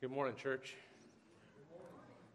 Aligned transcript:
Good 0.00 0.12
morning, 0.12 0.34
church. 0.34 0.76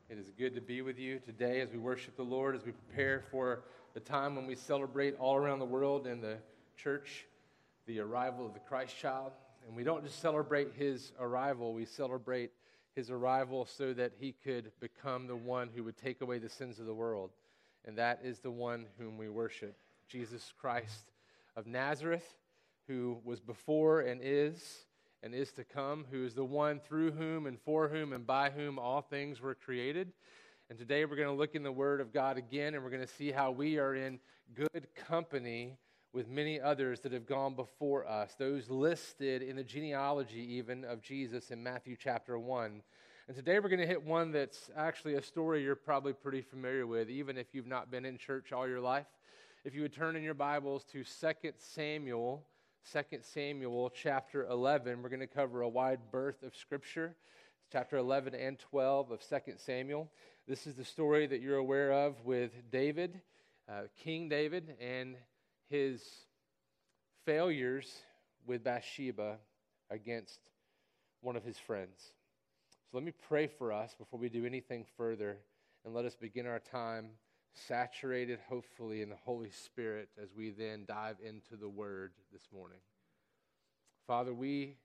It 0.07 0.19
is 0.19 0.29
good 0.37 0.53
to 0.53 0.61
be 0.61 0.83
with 0.83 0.99
you 0.99 1.17
today 1.17 1.61
as 1.61 1.71
we 1.71 1.79
worship 1.79 2.15
the 2.15 2.21
Lord, 2.21 2.55
as 2.55 2.63
we 2.63 2.73
prepare 2.73 3.23
for 3.31 3.63
the 3.95 3.99
time 3.99 4.35
when 4.35 4.45
we 4.45 4.53
celebrate 4.53 5.15
all 5.17 5.35
around 5.35 5.57
the 5.57 5.65
world 5.65 6.05
in 6.05 6.21
the 6.21 6.37
church 6.77 7.25
the 7.87 8.01
arrival 8.01 8.45
of 8.45 8.53
the 8.53 8.59
Christ 8.59 8.95
child. 8.95 9.31
And 9.65 9.75
we 9.75 9.83
don't 9.83 10.03
just 10.03 10.21
celebrate 10.21 10.73
his 10.75 11.11
arrival, 11.19 11.73
we 11.73 11.85
celebrate 11.85 12.51
his 12.93 13.09
arrival 13.09 13.65
so 13.65 13.93
that 13.93 14.11
he 14.19 14.35
could 14.43 14.71
become 14.79 15.25
the 15.25 15.35
one 15.35 15.71
who 15.75 15.83
would 15.85 15.97
take 15.97 16.21
away 16.21 16.37
the 16.37 16.49
sins 16.49 16.77
of 16.77 16.85
the 16.85 16.93
world. 16.93 17.31
And 17.83 17.97
that 17.97 18.19
is 18.23 18.37
the 18.37 18.51
one 18.51 18.85
whom 18.99 19.17
we 19.17 19.27
worship 19.27 19.75
Jesus 20.07 20.53
Christ 20.55 21.09
of 21.55 21.65
Nazareth, 21.65 22.35
who 22.87 23.17
was 23.23 23.39
before 23.39 24.01
and 24.01 24.21
is 24.23 24.84
and 25.25 25.33
is 25.33 25.51
to 25.51 25.63
come, 25.63 26.05
who 26.11 26.23
is 26.23 26.35
the 26.35 26.45
one 26.45 26.79
through 26.79 27.11
whom 27.11 27.47
and 27.47 27.59
for 27.59 27.87
whom 27.87 28.13
and 28.13 28.27
by 28.27 28.51
whom 28.51 28.77
all 28.77 29.01
things 29.01 29.41
were 29.41 29.55
created. 29.55 30.13
And 30.69 30.77
today 30.77 31.03
we're 31.03 31.15
going 31.15 31.27
to 31.27 31.33
look 31.33 31.55
in 31.55 31.63
the 31.63 31.71
Word 31.71 31.99
of 31.99 32.13
God 32.13 32.37
again, 32.37 32.75
and 32.75 32.83
we're 32.83 32.91
going 32.91 33.01
to 33.01 33.11
see 33.11 33.31
how 33.31 33.49
we 33.49 33.79
are 33.79 33.95
in 33.95 34.19
good 34.53 34.87
company 34.93 35.79
with 36.13 36.29
many 36.29 36.61
others 36.61 36.99
that 36.99 37.11
have 37.11 37.25
gone 37.25 37.55
before 37.55 38.07
us, 38.07 38.35
those 38.37 38.69
listed 38.69 39.41
in 39.41 39.55
the 39.55 39.63
genealogy 39.63 40.45
even 40.57 40.85
of 40.85 41.01
Jesus 41.01 41.49
in 41.49 41.63
Matthew 41.63 41.95
chapter 41.99 42.37
1. 42.37 42.83
And 43.27 43.35
today 43.35 43.57
we're 43.57 43.69
going 43.69 43.81
to 43.81 43.87
hit 43.87 44.05
one 44.05 44.31
that's 44.31 44.69
actually 44.77 45.15
a 45.15 45.23
story 45.23 45.63
you're 45.63 45.75
probably 45.75 46.13
pretty 46.13 46.41
familiar 46.41 46.85
with, 46.85 47.09
even 47.09 47.35
if 47.35 47.47
you've 47.51 47.65
not 47.65 47.89
been 47.89 48.05
in 48.05 48.19
church 48.19 48.53
all 48.53 48.67
your 48.67 48.79
life. 48.79 49.07
If 49.63 49.73
you 49.73 49.81
would 49.81 49.93
turn 49.93 50.15
in 50.15 50.21
your 50.21 50.35
Bibles 50.35 50.83
to 50.91 51.03
2 51.03 51.51
Samuel 51.57 52.45
2 52.93 53.01
Samuel 53.33 53.89
chapter 53.89 54.45
11. 54.45 55.01
We're 55.01 55.09
going 55.09 55.19
to 55.19 55.27
cover 55.27 55.61
a 55.61 55.67
wide 55.67 56.11
berth 56.11 56.43
of 56.43 56.55
Scripture. 56.55 57.15
It's 57.57 57.67
chapter 57.71 57.97
11 57.97 58.35
and 58.35 58.59
12 58.59 59.09
of 59.09 59.27
2 59.27 59.53
Samuel. 59.57 60.11
This 60.47 60.67
is 60.67 60.75
the 60.75 60.85
story 60.85 61.25
that 61.25 61.41
you're 61.41 61.57
aware 61.57 61.91
of 61.91 62.23
with 62.23 62.51
David, 62.71 63.21
uh, 63.67 63.83
King 64.03 64.29
David, 64.29 64.75
and 64.79 65.15
his 65.67 66.03
failures 67.25 67.91
with 68.45 68.63
Bathsheba 68.63 69.37
against 69.89 70.39
one 71.21 71.35
of 71.35 71.43
his 71.43 71.57
friends. 71.57 72.11
So 72.91 72.97
let 72.97 73.03
me 73.03 73.13
pray 73.27 73.47
for 73.47 73.73
us 73.73 73.95
before 73.97 74.19
we 74.19 74.29
do 74.29 74.45
anything 74.45 74.85
further, 74.95 75.37
and 75.85 75.95
let 75.95 76.05
us 76.05 76.15
begin 76.15 76.45
our 76.45 76.59
time 76.59 77.09
saturated, 77.55 78.39
hopefully, 78.47 79.01
in 79.01 79.09
the 79.09 79.15
Holy 79.15 79.49
Spirit 79.49 80.09
as 80.21 80.29
we 80.35 80.51
then 80.51 80.85
dive 80.87 81.17
into 81.23 81.55
the 81.55 81.69
Word 81.69 82.11
this 82.31 82.47
morning. 82.53 82.79
Father, 84.05 84.33
we 84.33 84.77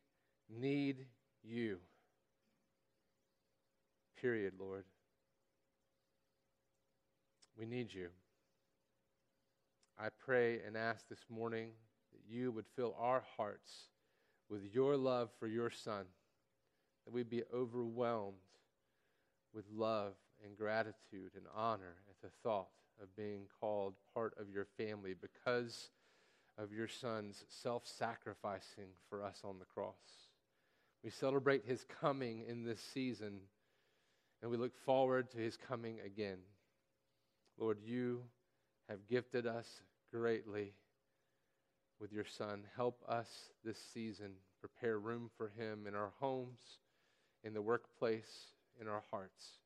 need 0.49 1.07
you. 1.43 1.79
Period, 4.21 4.55
Lord. 4.59 4.85
We 7.59 7.67
need 7.67 7.93
you. 7.93 8.09
I 9.99 10.09
pray 10.25 10.61
and 10.67 10.77
ask 10.77 11.09
this 11.09 11.27
morning 11.29 11.71
that 12.13 12.35
you 12.35 12.53
would 12.53 12.67
fill 12.75 12.97
our 12.99 13.23
hearts 13.37 13.89
with 14.49 14.63
your 14.73 14.97
love 14.97 15.31
for 15.39 15.47
your 15.47 15.71
Son, 15.71 16.05
that 17.05 17.13
we 17.13 17.23
be 17.23 17.43
overwhelmed 17.53 18.37
with 19.53 19.65
love 19.75 20.15
and 20.45 20.57
gratitude 20.57 21.33
and 21.35 21.47
honor 21.55 21.97
at 22.09 22.21
the 22.23 22.35
thought 22.43 22.69
of 23.03 23.15
being 23.17 23.43
called 23.61 23.95
part 24.15 24.35
of 24.39 24.51
your 24.51 24.67
family 24.77 25.15
because 25.15 25.91
of 26.59 26.73
your 26.73 26.89
son's 26.89 27.45
self 27.49 27.87
sacrificing 27.87 28.89
for 29.09 29.25
us 29.25 29.41
on 29.45 29.59
the 29.59 29.65
cross. 29.65 29.95
We 31.03 31.11
celebrate 31.11 31.65
his 31.65 31.85
coming 32.01 32.45
in 32.47 32.65
this 32.65 32.81
season, 32.93 33.41
and 34.43 34.51
we 34.51 34.57
look 34.57 34.77
forward 34.85 35.31
to 35.31 35.39
his 35.39 35.57
coming 35.57 35.99
again. 36.05 36.39
Lord, 37.59 37.79
you 37.83 38.23
have 38.89 39.07
gifted 39.09 39.47
us 39.47 39.67
greatly 40.13 40.75
with 42.01 42.13
your 42.13 42.25
son. 42.25 42.65
Help 42.77 43.03
us 43.09 43.29
this 43.65 43.79
season 43.95 44.33
prepare 44.61 44.99
room 44.99 45.31
for 45.37 45.49
him 45.57 45.87
in 45.87 45.95
our 45.95 46.13
homes, 46.21 46.61
in 47.45 47.55
the 47.55 47.63
workplace, 47.63 48.49
in 48.81 48.89
our 48.89 49.03
hearts. 49.11 49.60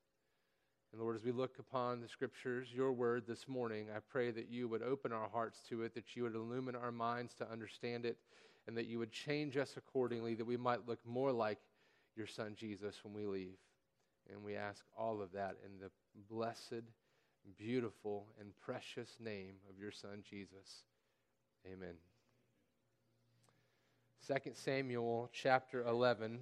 And 0.95 1.03
Lord, 1.03 1.17
as 1.17 1.25
we 1.25 1.33
look 1.33 1.59
upon 1.59 1.99
the 1.99 2.07
scriptures, 2.07 2.69
your 2.73 2.93
word 2.93 3.23
this 3.27 3.49
morning, 3.49 3.87
I 3.93 3.99
pray 3.99 4.31
that 4.31 4.49
you 4.49 4.69
would 4.69 4.81
open 4.81 5.11
our 5.11 5.27
hearts 5.27 5.59
to 5.67 5.83
it, 5.83 5.93
that 5.93 6.15
you 6.15 6.23
would 6.23 6.35
illumine 6.35 6.77
our 6.77 6.91
minds 6.91 7.33
to 7.33 7.51
understand 7.51 8.05
it, 8.05 8.17
and 8.65 8.77
that 8.77 8.85
you 8.85 8.97
would 8.99 9.11
change 9.11 9.57
us 9.57 9.73
accordingly, 9.75 10.35
that 10.35 10.45
we 10.45 10.55
might 10.55 10.87
look 10.87 11.05
more 11.05 11.33
like 11.33 11.57
your 12.15 12.27
son 12.27 12.55
Jesus 12.55 13.03
when 13.03 13.13
we 13.13 13.25
leave. 13.25 13.57
And 14.31 14.41
we 14.41 14.55
ask 14.55 14.85
all 14.97 15.21
of 15.21 15.33
that 15.33 15.57
in 15.65 15.81
the 15.81 15.91
blessed, 16.29 16.85
beautiful, 17.57 18.27
and 18.39 18.57
precious 18.61 19.17
name 19.19 19.55
of 19.69 19.77
your 19.77 19.91
son 19.91 20.23
Jesus. 20.23 20.85
Amen. 21.69 21.95
2 24.25 24.51
Samuel 24.53 25.29
chapter 25.33 25.83
11. 25.85 26.39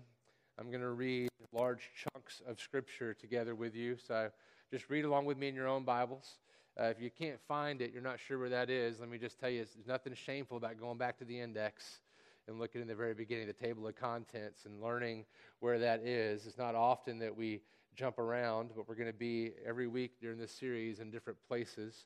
I'm 0.59 0.69
going 0.69 0.81
to 0.81 0.91
read 0.91 1.29
large 1.51 1.89
chunks 1.95 2.41
of 2.47 2.59
scripture 2.59 3.13
together 3.13 3.55
with 3.55 3.75
you. 3.75 3.97
So 3.97 4.29
just 4.71 4.87
read 4.87 5.03
along 5.03 5.25
with 5.25 5.37
me 5.37 5.47
in 5.47 5.55
your 5.55 5.67
own 5.67 5.83
Bibles. 5.83 6.37
Uh, 6.79 6.85
if 6.85 7.01
you 7.01 7.09
can't 7.09 7.39
find 7.47 7.81
it, 7.81 7.91
you're 7.91 8.03
not 8.03 8.19
sure 8.19 8.37
where 8.37 8.49
that 8.49 8.69
is, 8.69 8.99
let 8.99 9.09
me 9.09 9.17
just 9.17 9.39
tell 9.39 9.49
you 9.49 9.59
there's 9.59 9.87
nothing 9.87 10.13
shameful 10.13 10.57
about 10.57 10.79
going 10.79 10.97
back 10.97 11.17
to 11.17 11.25
the 11.25 11.39
index 11.39 12.01
and 12.47 12.59
looking 12.59 12.81
in 12.81 12.87
the 12.87 12.95
very 12.95 13.13
beginning, 13.13 13.49
of 13.49 13.57
the 13.57 13.65
table 13.65 13.87
of 13.87 13.95
contents, 13.95 14.65
and 14.65 14.81
learning 14.81 15.25
where 15.59 15.79
that 15.79 16.01
is. 16.01 16.45
It's 16.45 16.57
not 16.57 16.75
often 16.75 17.19
that 17.19 17.35
we 17.35 17.61
jump 17.95 18.19
around, 18.19 18.71
but 18.75 18.87
we're 18.87 18.95
going 18.95 19.11
to 19.11 19.17
be 19.17 19.51
every 19.65 19.87
week 19.87 20.19
during 20.21 20.37
this 20.37 20.51
series 20.51 20.99
in 20.99 21.09
different 21.09 21.39
places. 21.47 22.05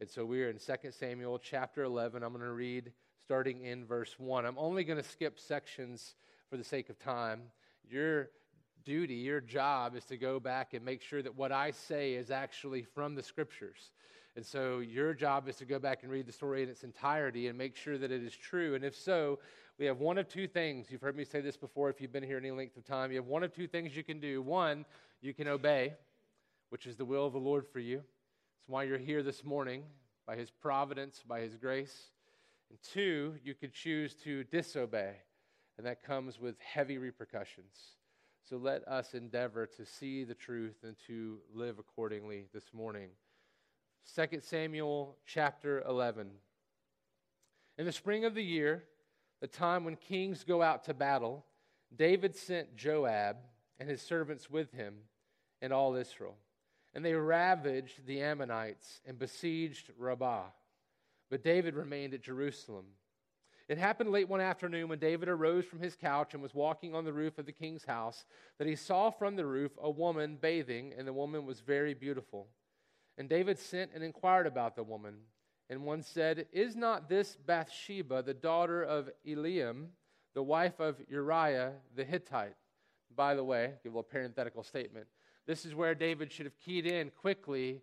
And 0.00 0.08
so 0.08 0.24
we're 0.24 0.50
in 0.50 0.58
2 0.58 0.90
Samuel 0.90 1.38
chapter 1.38 1.84
11. 1.84 2.22
I'm 2.22 2.32
going 2.32 2.44
to 2.44 2.52
read 2.52 2.92
starting 3.22 3.64
in 3.64 3.84
verse 3.86 4.14
1. 4.18 4.44
I'm 4.44 4.58
only 4.58 4.84
going 4.84 5.02
to 5.02 5.08
skip 5.08 5.38
sections 5.38 6.14
for 6.50 6.56
the 6.56 6.64
sake 6.64 6.90
of 6.90 6.98
time. 6.98 7.42
Your 7.90 8.30
duty, 8.84 9.14
your 9.14 9.40
job 9.40 9.96
is 9.96 10.04
to 10.06 10.16
go 10.16 10.40
back 10.40 10.74
and 10.74 10.84
make 10.84 11.02
sure 11.02 11.22
that 11.22 11.34
what 11.34 11.52
I 11.52 11.70
say 11.70 12.14
is 12.14 12.30
actually 12.30 12.82
from 12.82 13.14
the 13.14 13.22
scriptures. 13.22 13.90
And 14.36 14.46
so 14.46 14.78
your 14.78 15.14
job 15.14 15.48
is 15.48 15.56
to 15.56 15.64
go 15.64 15.78
back 15.78 16.02
and 16.02 16.12
read 16.12 16.26
the 16.26 16.32
story 16.32 16.62
in 16.62 16.68
its 16.68 16.84
entirety 16.84 17.48
and 17.48 17.58
make 17.58 17.76
sure 17.76 17.98
that 17.98 18.12
it 18.12 18.22
is 18.22 18.36
true. 18.36 18.74
And 18.74 18.84
if 18.84 18.94
so, 18.94 19.40
we 19.78 19.86
have 19.86 19.98
one 19.98 20.16
of 20.16 20.28
two 20.28 20.46
things. 20.46 20.86
You've 20.90 21.00
heard 21.00 21.16
me 21.16 21.24
say 21.24 21.40
this 21.40 21.56
before 21.56 21.90
if 21.90 22.00
you've 22.00 22.12
been 22.12 22.22
here 22.22 22.38
any 22.38 22.50
length 22.50 22.76
of 22.76 22.84
time. 22.84 23.10
You 23.10 23.16
have 23.16 23.26
one 23.26 23.42
of 23.42 23.52
two 23.52 23.66
things 23.66 23.96
you 23.96 24.04
can 24.04 24.20
do. 24.20 24.40
One, 24.42 24.84
you 25.20 25.34
can 25.34 25.48
obey, 25.48 25.94
which 26.70 26.86
is 26.86 26.96
the 26.96 27.04
will 27.04 27.26
of 27.26 27.32
the 27.32 27.38
Lord 27.38 27.66
for 27.66 27.80
you. 27.80 27.98
It's 27.98 28.68
why 28.68 28.84
you're 28.84 28.98
here 28.98 29.22
this 29.22 29.44
morning, 29.44 29.82
by 30.26 30.36
His 30.36 30.50
providence, 30.50 31.22
by 31.26 31.40
His 31.40 31.56
grace. 31.56 32.10
And 32.70 32.78
two, 32.82 33.34
you 33.42 33.54
could 33.54 33.72
choose 33.72 34.14
to 34.24 34.44
disobey, 34.44 35.16
and 35.78 35.86
that 35.86 36.02
comes 36.02 36.40
with 36.40 36.56
heavy 36.58 36.98
repercussions. 36.98 37.94
So 38.48 38.56
let 38.56 38.86
us 38.88 39.14
endeavor 39.14 39.66
to 39.66 39.86
see 39.86 40.24
the 40.24 40.34
truth 40.34 40.76
and 40.82 40.96
to 41.06 41.38
live 41.54 41.78
accordingly 41.78 42.46
this 42.52 42.74
morning. 42.74 43.10
2 44.16 44.40
Samuel 44.40 45.16
chapter 45.24 45.82
11. 45.88 46.30
In 47.78 47.86
the 47.86 47.92
spring 47.92 48.24
of 48.24 48.34
the 48.34 48.42
year, 48.42 48.84
the 49.40 49.46
time 49.46 49.84
when 49.84 49.94
kings 49.94 50.42
go 50.42 50.62
out 50.62 50.84
to 50.84 50.94
battle, 50.94 51.44
David 51.94 52.34
sent 52.34 52.74
Joab 52.74 53.36
and 53.78 53.88
his 53.88 54.02
servants 54.02 54.50
with 54.50 54.72
him 54.72 54.94
and 55.62 55.72
all 55.72 55.94
Israel. 55.94 56.34
And 56.94 57.04
they 57.04 57.14
ravaged 57.14 58.06
the 58.06 58.22
Ammonites 58.22 59.00
and 59.06 59.18
besieged 59.18 59.90
Rabbah. 59.96 60.46
But 61.30 61.44
David 61.44 61.74
remained 61.76 62.14
at 62.14 62.22
Jerusalem. 62.22 62.86
It 63.68 63.76
happened 63.76 64.10
late 64.10 64.28
one 64.28 64.40
afternoon 64.40 64.88
when 64.88 64.98
David 64.98 65.28
arose 65.28 65.66
from 65.66 65.80
his 65.80 65.94
couch 65.94 66.32
and 66.32 66.42
was 66.42 66.54
walking 66.54 66.94
on 66.94 67.04
the 67.04 67.12
roof 67.12 67.36
of 67.36 67.44
the 67.44 67.52
king's 67.52 67.84
house 67.84 68.24
that 68.58 68.66
he 68.66 68.74
saw 68.74 69.10
from 69.10 69.36
the 69.36 69.44
roof 69.44 69.72
a 69.80 69.90
woman 69.90 70.38
bathing, 70.40 70.94
and 70.96 71.06
the 71.06 71.12
woman 71.12 71.44
was 71.44 71.60
very 71.60 71.92
beautiful. 71.92 72.48
And 73.18 73.28
David 73.28 73.58
sent 73.58 73.90
and 73.94 74.02
inquired 74.02 74.46
about 74.46 74.74
the 74.74 74.82
woman. 74.82 75.16
And 75.68 75.84
one 75.84 76.02
said, 76.02 76.46
Is 76.50 76.76
not 76.76 77.10
this 77.10 77.36
Bathsheba, 77.36 78.22
the 78.22 78.32
daughter 78.32 78.82
of 78.82 79.10
Eliam, 79.26 79.88
the 80.34 80.42
wife 80.42 80.80
of 80.80 80.96
Uriah 81.06 81.72
the 81.94 82.04
Hittite? 82.04 82.56
By 83.14 83.34
the 83.34 83.44
way, 83.44 83.74
give 83.82 83.92
a 83.92 83.96
little 83.96 84.02
parenthetical 84.02 84.62
statement. 84.62 85.06
This 85.46 85.66
is 85.66 85.74
where 85.74 85.94
David 85.94 86.32
should 86.32 86.46
have 86.46 86.58
keyed 86.58 86.86
in 86.86 87.10
quickly 87.10 87.82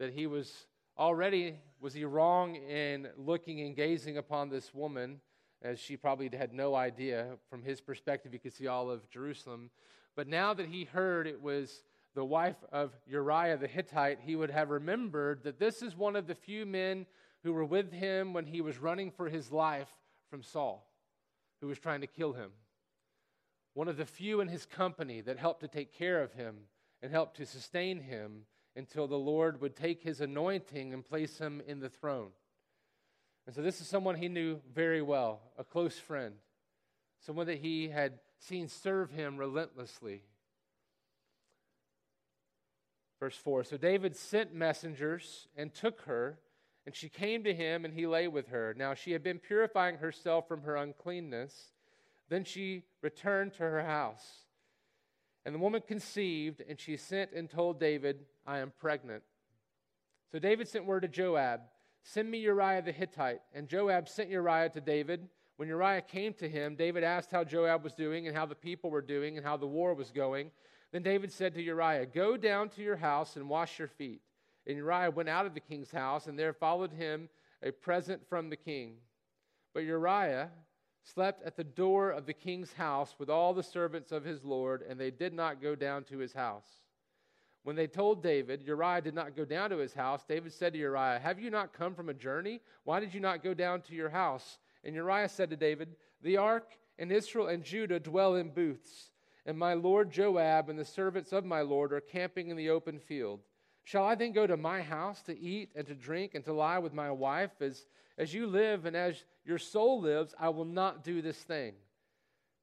that 0.00 0.12
he 0.12 0.26
was 0.26 0.66
already 0.98 1.56
was 1.80 1.94
he 1.94 2.04
wrong 2.04 2.56
in 2.56 3.08
looking 3.16 3.60
and 3.62 3.74
gazing 3.74 4.18
upon 4.18 4.48
this 4.48 4.74
woman? 4.74 5.20
As 5.62 5.78
she 5.78 5.96
probably 5.96 6.30
had 6.34 6.52
no 6.52 6.74
idea 6.74 7.36
from 7.48 7.62
his 7.62 7.80
perspective 7.80 8.32
he 8.32 8.38
could 8.38 8.52
see 8.52 8.66
all 8.66 8.90
of 8.90 9.08
jerusalem. 9.10 9.70
But 10.16 10.26
now 10.26 10.54
that 10.54 10.66
he 10.66 10.84
heard 10.84 11.26
it 11.26 11.40
was 11.40 11.84
the 12.14 12.24
wife 12.24 12.56
of 12.72 12.92
uriah 13.06 13.56
the 13.56 13.68
hittite 13.68 14.20
he 14.20 14.36
would 14.36 14.50
have 14.50 14.70
remembered 14.70 15.44
that 15.44 15.58
this 15.58 15.82
is 15.82 15.96
one 15.96 16.16
of 16.16 16.26
the 16.26 16.34
few 16.34 16.66
men 16.66 17.06
who 17.42 17.52
were 17.52 17.64
with 17.64 17.92
him 17.92 18.32
when 18.32 18.46
he 18.46 18.60
was 18.60 18.78
running 18.78 19.10
for 19.10 19.28
his 19.28 19.52
life 19.52 19.88
from 20.28 20.42
saul 20.42 20.90
who 21.60 21.66
was 21.66 21.78
trying 21.78 22.00
to 22.00 22.06
kill 22.06 22.32
him. 22.32 22.50
One 23.74 23.88
of 23.88 23.96
the 23.96 24.06
few 24.06 24.40
in 24.40 24.48
his 24.48 24.66
company 24.66 25.20
that 25.20 25.38
helped 25.38 25.60
to 25.60 25.68
take 25.68 25.92
care 25.92 26.22
of 26.22 26.32
him 26.32 26.56
and 27.02 27.12
helped 27.12 27.36
to 27.36 27.46
sustain 27.46 28.00
him 28.00 28.42
until 28.76 29.06
the 29.06 29.16
Lord 29.16 29.60
would 29.60 29.76
take 29.76 30.02
his 30.02 30.20
anointing 30.20 30.92
and 30.92 31.04
place 31.04 31.38
him 31.38 31.62
in 31.66 31.80
the 31.80 31.88
throne. 31.88 32.30
And 33.46 33.54
so, 33.54 33.62
this 33.62 33.80
is 33.80 33.88
someone 33.88 34.16
he 34.16 34.28
knew 34.28 34.60
very 34.72 35.02
well, 35.02 35.40
a 35.58 35.64
close 35.64 35.98
friend, 35.98 36.34
someone 37.20 37.46
that 37.46 37.58
he 37.58 37.88
had 37.88 38.20
seen 38.38 38.68
serve 38.68 39.10
him 39.10 39.36
relentlessly. 39.36 40.22
Verse 43.18 43.36
4 43.36 43.64
So 43.64 43.76
David 43.76 44.16
sent 44.16 44.54
messengers 44.54 45.48
and 45.56 45.74
took 45.74 46.02
her, 46.02 46.38
and 46.86 46.94
she 46.94 47.08
came 47.08 47.44
to 47.44 47.54
him, 47.54 47.84
and 47.84 47.94
he 47.94 48.06
lay 48.06 48.28
with 48.28 48.48
her. 48.48 48.74
Now 48.76 48.94
she 48.94 49.12
had 49.12 49.22
been 49.22 49.38
purifying 49.38 49.98
herself 49.98 50.48
from 50.48 50.62
her 50.62 50.76
uncleanness. 50.76 51.72
Then 52.28 52.44
she 52.44 52.84
returned 53.02 53.52
to 53.54 53.64
her 53.64 53.84
house. 53.84 54.44
And 55.44 55.54
the 55.54 55.58
woman 55.58 55.82
conceived, 55.86 56.62
and 56.68 56.78
she 56.78 56.96
sent 56.96 57.32
and 57.32 57.50
told 57.50 57.80
David, 57.80 58.26
I 58.50 58.58
am 58.58 58.72
pregnant. 58.80 59.22
So 60.32 60.40
David 60.40 60.66
sent 60.66 60.84
word 60.84 61.02
to 61.02 61.08
Joab, 61.08 61.60
Send 62.02 62.28
me 62.28 62.38
Uriah 62.38 62.82
the 62.82 62.90
Hittite. 62.90 63.42
And 63.54 63.68
Joab 63.68 64.08
sent 64.08 64.28
Uriah 64.28 64.70
to 64.70 64.80
David. 64.80 65.28
When 65.56 65.68
Uriah 65.68 66.02
came 66.02 66.34
to 66.34 66.48
him, 66.48 66.74
David 66.74 67.04
asked 67.04 67.30
how 67.30 67.44
Joab 67.44 67.84
was 67.84 67.92
doing, 67.92 68.26
and 68.26 68.36
how 68.36 68.46
the 68.46 68.56
people 68.56 68.90
were 68.90 69.02
doing, 69.02 69.36
and 69.36 69.46
how 69.46 69.56
the 69.56 69.68
war 69.68 69.94
was 69.94 70.10
going. 70.10 70.50
Then 70.90 71.04
David 71.04 71.30
said 71.32 71.54
to 71.54 71.62
Uriah, 71.62 72.06
Go 72.06 72.36
down 72.36 72.70
to 72.70 72.82
your 72.82 72.96
house 72.96 73.36
and 73.36 73.48
wash 73.48 73.78
your 73.78 73.86
feet. 73.86 74.20
And 74.66 74.76
Uriah 74.76 75.12
went 75.12 75.28
out 75.28 75.46
of 75.46 75.54
the 75.54 75.60
king's 75.60 75.92
house, 75.92 76.26
and 76.26 76.36
there 76.36 76.52
followed 76.52 76.92
him 76.92 77.28
a 77.62 77.70
present 77.70 78.28
from 78.28 78.50
the 78.50 78.56
king. 78.56 78.94
But 79.74 79.84
Uriah 79.84 80.50
slept 81.04 81.44
at 81.44 81.56
the 81.56 81.62
door 81.62 82.10
of 82.10 82.26
the 82.26 82.32
king's 82.32 82.72
house 82.72 83.14
with 83.16 83.30
all 83.30 83.54
the 83.54 83.62
servants 83.62 84.10
of 84.10 84.24
his 84.24 84.42
lord, 84.42 84.82
and 84.88 84.98
they 84.98 85.12
did 85.12 85.34
not 85.34 85.62
go 85.62 85.76
down 85.76 86.02
to 86.04 86.18
his 86.18 86.32
house. 86.32 86.80
When 87.62 87.76
they 87.76 87.86
told 87.86 88.22
David, 88.22 88.62
Uriah 88.62 89.02
did 89.02 89.14
not 89.14 89.36
go 89.36 89.44
down 89.44 89.70
to 89.70 89.78
his 89.78 89.92
house, 89.92 90.24
David 90.26 90.52
said 90.52 90.72
to 90.72 90.78
Uriah, 90.78 91.20
Have 91.22 91.38
you 91.38 91.50
not 91.50 91.74
come 91.74 91.94
from 91.94 92.08
a 92.08 92.14
journey? 92.14 92.60
Why 92.84 93.00
did 93.00 93.12
you 93.12 93.20
not 93.20 93.42
go 93.42 93.52
down 93.52 93.82
to 93.82 93.94
your 93.94 94.08
house? 94.08 94.58
And 94.82 94.94
Uriah 94.94 95.28
said 95.28 95.50
to 95.50 95.56
David, 95.56 95.96
The 96.22 96.38
ark 96.38 96.72
and 96.98 97.12
Israel 97.12 97.48
and 97.48 97.62
Judah 97.62 98.00
dwell 98.00 98.36
in 98.36 98.50
booths, 98.50 99.10
and 99.44 99.58
my 99.58 99.74
lord 99.74 100.10
Joab 100.10 100.70
and 100.70 100.78
the 100.78 100.84
servants 100.84 101.32
of 101.32 101.44
my 101.44 101.60
lord 101.60 101.92
are 101.92 102.00
camping 102.00 102.48
in 102.48 102.56
the 102.56 102.70
open 102.70 102.98
field. 102.98 103.40
Shall 103.84 104.04
I 104.04 104.14
then 104.14 104.32
go 104.32 104.46
to 104.46 104.56
my 104.56 104.82
house 104.82 105.20
to 105.22 105.38
eat 105.38 105.70
and 105.74 105.86
to 105.86 105.94
drink 105.94 106.34
and 106.34 106.44
to 106.44 106.52
lie 106.52 106.78
with 106.78 106.94
my 106.94 107.10
wife? 107.10 107.50
As, 107.60 107.86
as 108.16 108.32
you 108.32 108.46
live 108.46 108.86
and 108.86 108.96
as 108.96 109.24
your 109.44 109.58
soul 109.58 110.00
lives, 110.00 110.34
I 110.38 110.50
will 110.50 110.64
not 110.64 111.04
do 111.04 111.20
this 111.20 111.38
thing. 111.38 111.74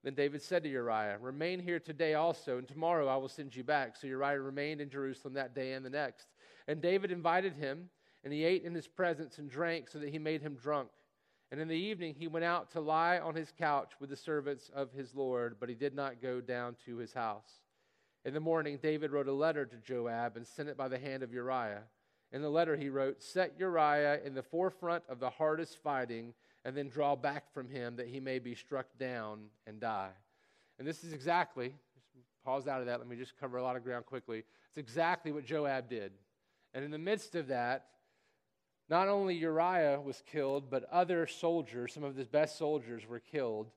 Then 0.07 0.13
David 0.13 0.41
said 0.41 0.63
to 0.63 0.69
Uriah, 0.69 1.17
Remain 1.19 1.59
here 1.59 1.81
today 1.81 2.13
also, 2.13 2.59
and 2.59 2.65
tomorrow 2.65 3.09
I 3.09 3.17
will 3.17 3.27
send 3.27 3.53
you 3.53 3.65
back. 3.65 3.97
So 3.97 4.07
Uriah 4.07 4.39
remained 4.39 4.79
in 4.79 4.89
Jerusalem 4.89 5.33
that 5.33 5.53
day 5.53 5.73
and 5.73 5.85
the 5.85 5.89
next. 5.89 6.27
And 6.69 6.81
David 6.81 7.11
invited 7.11 7.55
him, 7.55 7.89
and 8.23 8.31
he 8.31 8.45
ate 8.45 8.63
in 8.63 8.73
his 8.73 8.87
presence 8.87 9.37
and 9.37 9.49
drank 9.49 9.89
so 9.89 9.99
that 9.99 10.07
he 10.07 10.17
made 10.17 10.41
him 10.41 10.55
drunk. 10.55 10.87
And 11.51 11.59
in 11.59 11.67
the 11.67 11.75
evening 11.75 12.15
he 12.17 12.29
went 12.29 12.45
out 12.45 12.71
to 12.71 12.79
lie 12.79 13.19
on 13.19 13.35
his 13.35 13.51
couch 13.51 13.95
with 13.99 14.09
the 14.09 14.15
servants 14.15 14.71
of 14.73 14.93
his 14.93 15.13
Lord, 15.13 15.57
but 15.59 15.67
he 15.67 15.75
did 15.75 15.93
not 15.93 16.21
go 16.21 16.39
down 16.39 16.77
to 16.85 16.95
his 16.95 17.11
house. 17.11 17.59
In 18.23 18.33
the 18.33 18.39
morning, 18.39 18.79
David 18.81 19.11
wrote 19.11 19.27
a 19.27 19.33
letter 19.33 19.65
to 19.65 19.75
Joab 19.75 20.37
and 20.37 20.47
sent 20.47 20.69
it 20.69 20.77
by 20.77 20.87
the 20.87 20.97
hand 20.97 21.21
of 21.21 21.33
Uriah. 21.33 21.83
In 22.31 22.41
the 22.41 22.49
letter, 22.49 22.75
he 22.75 22.89
wrote, 22.89 23.23
Set 23.23 23.53
Uriah 23.57 24.19
in 24.23 24.33
the 24.33 24.43
forefront 24.43 25.03
of 25.07 25.19
the 25.19 25.29
hardest 25.29 25.77
fighting 25.77 26.33
and 26.65 26.75
then 26.75 26.89
draw 26.89 27.15
back 27.15 27.53
from 27.53 27.69
him 27.69 27.95
that 27.95 28.07
he 28.07 28.19
may 28.19 28.39
be 28.39 28.53
struck 28.53 28.87
down 28.99 29.45
and 29.65 29.79
die. 29.79 30.11
And 30.77 30.87
this 30.87 31.03
is 31.03 31.13
exactly, 31.13 31.73
pause 32.43 32.67
out 32.67 32.81
of 32.81 32.87
that, 32.87 32.99
let 32.99 33.07
me 33.07 33.15
just 33.15 33.39
cover 33.39 33.57
a 33.57 33.63
lot 33.63 33.75
of 33.75 33.83
ground 33.83 34.05
quickly. 34.05 34.43
It's 34.69 34.77
exactly 34.77 35.31
what 35.31 35.45
Joab 35.45 35.89
did. 35.89 36.11
And 36.73 36.83
in 36.83 36.91
the 36.91 36.97
midst 36.97 37.35
of 37.35 37.47
that, 37.47 37.85
not 38.89 39.07
only 39.07 39.35
Uriah 39.35 39.99
was 39.99 40.21
killed, 40.29 40.69
but 40.69 40.83
other 40.91 41.27
soldiers, 41.27 41.93
some 41.93 42.03
of 42.03 42.15
his 42.15 42.27
best 42.27 42.57
soldiers, 42.57 43.07
were 43.07 43.19
killed 43.19 43.69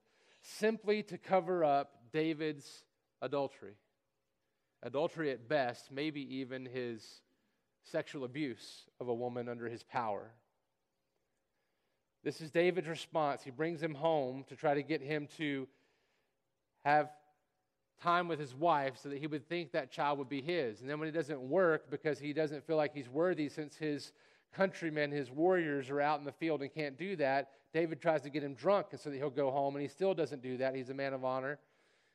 simply 0.43 1.02
to 1.05 1.19
cover 1.19 1.64
up 1.64 2.02
David's 2.12 2.85
adultery. 3.23 3.75
Adultery 4.82 5.31
at 5.31 5.49
best, 5.49 5.93
maybe 5.93 6.37
even 6.37 6.64
his 6.64 7.23
sexual 7.85 8.25
abuse 8.25 8.82
of 9.00 9.09
a 9.09 9.15
woman 9.15 9.49
under 9.49 9.69
his 9.69 9.82
power. 9.82 10.31
This 12.23 12.41
is 12.41 12.50
David's 12.50 12.88
response. 12.88 13.43
He 13.43 13.50
brings 13.50 13.82
him 13.82 13.94
home 13.94 14.44
to 14.49 14.56
try 14.56 14.75
to 14.75 14.82
get 14.82 15.00
him 15.00 15.27
to 15.38 15.67
have 16.85 17.11
time 18.03 18.29
with 18.29 18.38
his 18.38 18.55
wife 18.55 18.94
so 19.03 19.09
that 19.09 19.19
he 19.19 19.27
would 19.27 19.49
think 19.49 19.73
that 19.73 19.91
child 19.91 20.19
would 20.19 20.29
be 20.29 20.43
his. 20.43 20.81
And 20.81 20.88
then 20.88 20.99
when 20.99 21.09
it 21.09 21.12
doesn't 21.12 21.41
work 21.41 21.91
because 21.91 22.19
he 22.19 22.32
doesn't 22.32 22.67
feel 22.67 22.77
like 22.77 22.94
he's 22.94 23.09
worthy 23.09 23.49
since 23.49 23.77
his 23.77 24.12
countrymen, 24.55 25.11
his 25.11 25.31
warriors 25.31 25.91
are 25.91 26.00
out 26.00 26.19
in 26.19 26.25
the 26.25 26.33
field 26.33 26.62
and 26.62 26.73
can't 26.73 26.99
do 26.99 27.17
that, 27.17 27.50
David 27.73 28.00
tries 28.00 28.23
to 28.23 28.31
get 28.31 28.43
him 28.43 28.55
drunk 28.55 28.88
so 28.97 29.11
that 29.11 29.17
he'll 29.17 29.31
go 29.31 29.50
home 29.50 29.76
and 29.76 29.83
he 29.83 29.88
still 29.88 30.15
doesn't 30.15 30.43
do 30.43 30.56
that. 30.59 30.75
He's 30.75 30.91
a 30.91 30.94
man 30.94 31.12
of 31.12 31.25
honor. 31.25 31.59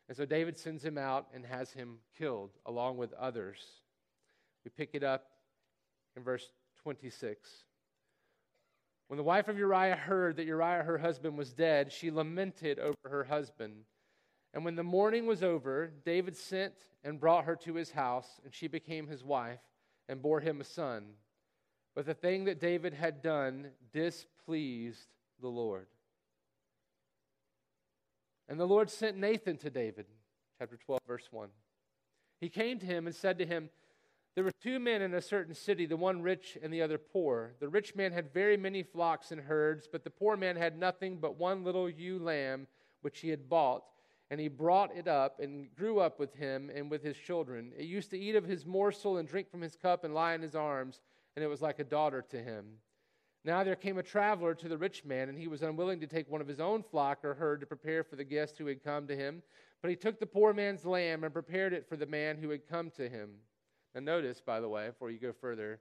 And 0.07 0.17
so 0.17 0.25
David 0.25 0.57
sends 0.57 0.83
him 0.83 0.97
out 0.97 1.27
and 1.33 1.45
has 1.45 1.71
him 1.71 1.97
killed 2.17 2.51
along 2.65 2.97
with 2.97 3.13
others. 3.13 3.57
We 4.63 4.71
pick 4.75 4.91
it 4.93 5.03
up 5.03 5.27
in 6.15 6.23
verse 6.23 6.51
26. 6.83 7.49
When 9.07 9.17
the 9.17 9.23
wife 9.23 9.47
of 9.47 9.57
Uriah 9.57 9.95
heard 9.95 10.37
that 10.37 10.47
Uriah, 10.47 10.83
her 10.83 10.97
husband, 10.97 11.37
was 11.37 11.53
dead, 11.53 11.91
she 11.91 12.09
lamented 12.09 12.79
over 12.79 13.09
her 13.09 13.23
husband. 13.25 13.85
And 14.53 14.65
when 14.65 14.75
the 14.75 14.83
mourning 14.83 15.27
was 15.27 15.43
over, 15.43 15.91
David 16.05 16.35
sent 16.35 16.73
and 17.03 17.19
brought 17.19 17.45
her 17.45 17.55
to 17.57 17.75
his 17.75 17.91
house, 17.91 18.39
and 18.43 18.53
she 18.53 18.67
became 18.67 19.07
his 19.07 19.23
wife 19.23 19.59
and 20.09 20.21
bore 20.21 20.39
him 20.39 20.59
a 20.59 20.63
son. 20.63 21.05
But 21.93 22.05
the 22.05 22.13
thing 22.13 22.45
that 22.45 22.59
David 22.59 22.93
had 22.93 23.21
done 23.21 23.67
displeased 23.93 25.07
the 25.39 25.47
Lord. 25.47 25.87
And 28.47 28.59
the 28.59 28.67
Lord 28.67 28.89
sent 28.89 29.17
Nathan 29.17 29.57
to 29.57 29.69
David, 29.69 30.05
chapter 30.59 30.77
12, 30.77 31.01
verse 31.07 31.27
1. 31.31 31.49
He 32.39 32.49
came 32.49 32.79
to 32.79 32.85
him 32.85 33.07
and 33.07 33.15
said 33.15 33.37
to 33.39 33.45
him, 33.45 33.69
there 34.35 34.43
were 34.43 34.51
two 34.61 34.79
men 34.79 35.01
in 35.01 35.13
a 35.13 35.21
certain 35.21 35.55
city, 35.55 35.85
the 35.85 35.95
one 35.95 36.21
rich 36.21 36.57
and 36.61 36.71
the 36.71 36.81
other 36.81 36.97
poor. 36.97 37.53
The 37.61 37.69
rich 37.69 37.95
man 37.95 38.11
had 38.11 38.33
very 38.33 38.57
many 38.57 38.83
flocks 38.83 39.31
and 39.31 39.39
herds, 39.39 39.87
but 39.89 40.03
the 40.03 40.09
poor 40.09 40.35
man 40.35 40.57
had 40.57 40.77
nothing 40.77 41.17
but 41.17 41.37
one 41.37 41.63
little 41.63 41.89
ewe 41.89 42.19
lamb 42.19 42.67
which 43.01 43.19
he 43.19 43.29
had 43.29 43.47
bought. 43.47 43.83
And 44.29 44.39
he 44.39 44.49
brought 44.49 44.95
it 44.95 45.07
up 45.07 45.39
and 45.39 45.73
grew 45.75 45.99
up 45.99 46.19
with 46.19 46.33
him 46.33 46.69
and 46.73 46.91
with 46.91 47.01
his 47.01 47.15
children. 47.15 47.71
It 47.77 47.85
used 47.85 48.09
to 48.09 48.19
eat 48.19 48.35
of 48.35 48.43
his 48.43 48.65
morsel 48.65 49.17
and 49.17 49.27
drink 49.27 49.49
from 49.49 49.61
his 49.61 49.77
cup 49.77 50.03
and 50.03 50.13
lie 50.13 50.33
in 50.33 50.41
his 50.41 50.55
arms, 50.55 50.99
and 51.35 51.45
it 51.45 51.47
was 51.47 51.61
like 51.61 51.79
a 51.79 51.85
daughter 51.85 52.25
to 52.29 52.43
him. 52.43 52.65
Now 53.45 53.63
there 53.63 53.75
came 53.75 53.99
a 53.99 54.03
traveler 54.03 54.55
to 54.55 54.67
the 54.67 54.77
rich 54.77 55.05
man, 55.05 55.29
and 55.29 55.37
he 55.37 55.47
was 55.47 55.61
unwilling 55.61 56.01
to 56.01 56.07
take 56.07 56.29
one 56.29 56.41
of 56.41 56.47
his 56.47 56.59
own 56.59 56.83
flock 56.83 57.23
or 57.23 57.35
herd 57.35 57.61
to 57.61 57.67
prepare 57.67 58.03
for 58.03 58.15
the 58.15 58.23
guest 58.23 58.57
who 58.57 58.65
had 58.65 58.83
come 58.83 59.07
to 59.07 59.15
him. 59.15 59.43
But 59.81 59.91
he 59.91 59.95
took 59.95 60.19
the 60.19 60.25
poor 60.25 60.51
man's 60.51 60.83
lamb 60.83 61.23
and 61.23 61.31
prepared 61.31 61.71
it 61.71 61.87
for 61.87 61.95
the 61.95 62.07
man 62.07 62.37
who 62.37 62.49
had 62.49 62.67
come 62.67 62.89
to 62.97 63.07
him. 63.07 63.29
Now, 63.95 64.01
notice, 64.01 64.41
by 64.45 64.59
the 64.59 64.67
way, 64.69 64.87
before 64.87 65.09
you 65.09 65.17
go 65.17 65.31
further, 65.31 65.79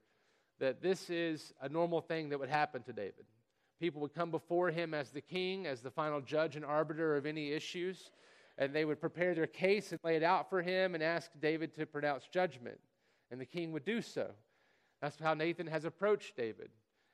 that 0.59 0.81
this 0.81 1.09
is 1.09 1.53
a 1.61 1.67
normal 1.67 1.99
thing 1.99 2.29
that 2.29 2.39
would 2.39 2.49
happen 2.49 2.81
to 2.83 2.93
David. 2.93 3.25
People 3.79 4.01
would 4.01 4.15
come 4.15 4.31
before 4.31 4.71
him 4.71 4.93
as 4.93 5.09
the 5.09 5.19
king, 5.19 5.67
as 5.67 5.81
the 5.81 5.91
final 5.91 6.21
judge 6.21 6.55
and 6.55 6.63
arbiter 6.63 7.17
of 7.17 7.25
any 7.25 7.51
issues, 7.51 8.11
and 8.57 8.73
they 8.73 8.85
would 8.85 9.01
prepare 9.01 9.35
their 9.35 9.47
case 9.47 9.91
and 9.91 9.99
lay 10.01 10.15
it 10.15 10.23
out 10.23 10.49
for 10.49 10.61
him 10.61 10.95
and 10.95 11.03
ask 11.03 11.29
David 11.41 11.75
to 11.75 11.85
pronounce 11.85 12.25
judgment. 12.27 12.79
And 13.31 13.41
the 13.41 13.45
king 13.45 13.73
would 13.73 13.83
do 13.83 14.01
so. 14.01 14.31
That's 15.01 15.19
how 15.19 15.33
Nathan 15.33 15.67
has 15.67 15.83
approached 15.83 16.37
David 16.37 16.69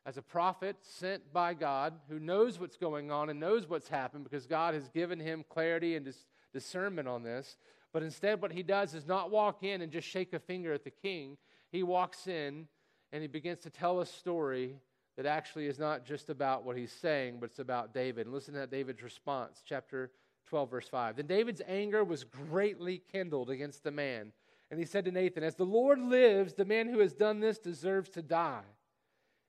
as 0.06 0.18
a 0.18 0.22
prophet 0.22 0.76
sent 0.82 1.34
by 1.34 1.56
God 1.56 1.94
who 2.10 2.20
knows 2.20 2.60
what's 2.60 2.78
going 2.78 3.12
on 3.12 3.30
and 3.30 3.40
knows 3.40 3.68
what's 3.68 3.88
happened 3.88 4.24
because 4.24 4.46
God 4.46 4.76
has 4.76 4.88
given 4.90 5.20
him 5.20 5.46
clarity 5.50 5.96
and 5.96 6.14
discernment 6.54 7.08
on 7.08 7.24
this. 7.24 7.58
But 7.94 8.04
instead, 8.04 8.42
what 8.42 8.54
he 8.54 8.64
does 8.64 8.94
is 8.94 9.06
not 9.06 9.32
walk 9.32 9.64
in 9.64 9.82
and 9.82 9.92
just 9.92 10.08
shake 10.08 10.34
a 10.34 10.40
finger 10.40 10.74
at 10.74 10.84
the 10.84 10.92
king. 10.92 11.38
He 11.72 11.84
walks 11.84 12.28
in 12.28 12.68
and 13.12 13.22
he 13.22 13.28
begins 13.28 13.60
to 13.60 13.70
tell 13.70 14.00
a 14.00 14.06
story 14.06 14.78
that 15.18 15.26
actually 15.26 15.68
is 15.68 15.78
not 15.78 16.06
just 16.06 16.30
about 16.30 16.64
what 16.64 16.78
he's 16.78 16.92
saying, 16.92 17.38
but 17.40 17.50
it's 17.50 17.60
about 17.60 17.94
David. 17.94 18.28
And 18.28 18.34
listen 18.34 18.54
to 18.54 18.66
David's 18.66 19.04
response, 19.04 19.62
chapter 19.66 20.12
12, 20.48 20.72
verse 20.72 20.88
5. 20.88 21.18
Then 21.18 21.28
David's 21.28 21.62
anger 21.68 22.04
was 22.04 22.24
greatly 22.24 23.02
kindled 23.12 23.50
against 23.50 23.84
the 23.84 23.92
man. 23.92 24.32
And 24.70 24.80
he 24.80 24.86
said 24.86 25.04
to 25.06 25.12
Nathan, 25.12 25.44
As 25.44 25.56
the 25.56 25.66
Lord 25.66 26.00
lives, 26.00 26.54
the 26.54 26.66
man 26.66 26.88
who 26.88 27.00
has 27.00 27.14
done 27.14 27.42
this 27.42 27.60
deserves 27.60 28.10
to 28.12 28.22
die. 28.22 28.64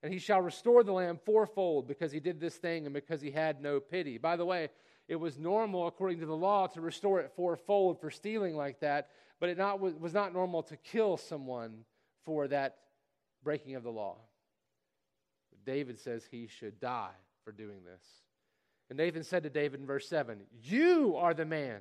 And 0.03 0.13
he 0.13 0.19
shall 0.19 0.41
restore 0.41 0.83
the 0.83 0.93
lamb 0.93 1.21
fourfold 1.25 1.87
because 1.87 2.11
he 2.11 2.19
did 2.19 2.41
this 2.41 2.57
thing 2.57 2.87
and 2.87 2.93
because 2.93 3.21
he 3.21 3.31
had 3.31 3.63
no 3.63 3.79
pity. 3.79 4.19
By 4.19 4.35
the 4.35 4.45
way, 4.45 4.69
it 5.09 5.17
was 5.17 5.39
normal, 5.39 5.87
according 5.87 6.21
to 6.21 6.27
the 6.27 6.37
law, 6.37 6.67
to 6.69 6.81
restore 6.81 7.21
it 7.21 7.33
fourfold 7.35 8.01
for 8.01 8.11
stealing 8.11 8.57
like 8.57 8.81
that, 8.81 9.11
but 9.41 9.49
it 9.49 9.59
not, 9.59 9.81
was 9.81 10.15
not 10.15 10.33
normal 10.33 10.63
to 10.65 10.77
kill 10.77 11.17
someone 11.17 11.85
for 12.25 12.49
that 12.49 12.77
breaking 13.43 13.75
of 13.75 13.83
the 13.83 13.91
law. 13.91 14.17
David 15.65 15.99
says 15.99 16.25
he 16.31 16.47
should 16.47 16.81
die 16.81 17.15
for 17.45 17.53
doing 17.53 17.85
this. 17.85 18.03
And 18.89 18.99
Nathan 18.99 19.25
said 19.25 19.43
to 19.45 19.51
David 19.51 19.81
in 19.81 19.87
verse 19.87 20.09
7, 20.09 20.39
You 20.63 21.17
are 21.17 21.35
the 21.35 21.45
man. 21.45 21.81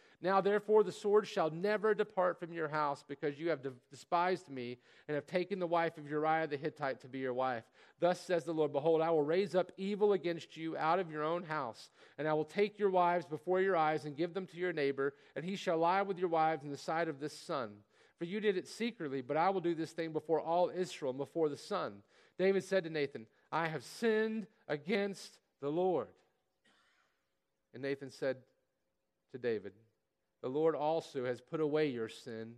Now, 0.23 0.39
therefore, 0.39 0.83
the 0.83 0.91
sword 0.91 1.27
shall 1.27 1.49
never 1.49 1.95
depart 1.95 2.39
from 2.39 2.53
your 2.53 2.67
house, 2.67 3.03
because 3.07 3.39
you 3.39 3.49
have 3.49 3.65
despised 3.89 4.49
me, 4.49 4.77
and 5.07 5.15
have 5.15 5.25
taken 5.25 5.57
the 5.57 5.65
wife 5.65 5.97
of 5.97 6.07
Uriah 6.07 6.45
the 6.45 6.57
Hittite 6.57 7.01
to 7.01 7.07
be 7.07 7.17
your 7.17 7.33
wife. 7.33 7.63
Thus 7.99 8.21
says 8.21 8.43
the 8.43 8.53
Lord 8.53 8.71
Behold, 8.71 9.01
I 9.01 9.09
will 9.09 9.23
raise 9.23 9.55
up 9.55 9.71
evil 9.77 10.13
against 10.13 10.55
you 10.55 10.77
out 10.77 10.99
of 10.99 11.09
your 11.09 11.23
own 11.23 11.43
house, 11.43 11.89
and 12.19 12.27
I 12.27 12.33
will 12.33 12.45
take 12.45 12.77
your 12.77 12.91
wives 12.91 13.25
before 13.25 13.61
your 13.61 13.75
eyes, 13.75 14.05
and 14.05 14.15
give 14.15 14.35
them 14.35 14.45
to 14.47 14.57
your 14.57 14.73
neighbor, 14.73 15.15
and 15.35 15.43
he 15.43 15.55
shall 15.55 15.79
lie 15.79 16.03
with 16.03 16.19
your 16.19 16.29
wives 16.29 16.63
in 16.63 16.69
the 16.69 16.77
sight 16.77 17.07
of 17.07 17.19
this 17.19 17.37
sun. 17.37 17.71
For 18.19 18.25
you 18.25 18.39
did 18.39 18.57
it 18.57 18.67
secretly, 18.67 19.23
but 19.23 19.37
I 19.37 19.49
will 19.49 19.61
do 19.61 19.73
this 19.73 19.91
thing 19.91 20.13
before 20.13 20.39
all 20.39 20.69
Israel, 20.69 21.09
and 21.09 21.17
before 21.17 21.49
the 21.49 21.57
sun. 21.57 22.03
David 22.37 22.63
said 22.63 22.83
to 22.83 22.91
Nathan, 22.91 23.25
I 23.51 23.67
have 23.67 23.83
sinned 23.83 24.45
against 24.67 25.39
the 25.61 25.69
Lord. 25.69 26.09
And 27.73 27.81
Nathan 27.81 28.11
said 28.11 28.37
to 29.31 29.39
David, 29.39 29.73
the 30.41 30.49
Lord 30.49 30.75
also 30.75 31.25
has 31.25 31.39
put 31.39 31.59
away 31.59 31.87
your 31.87 32.09
sin. 32.09 32.53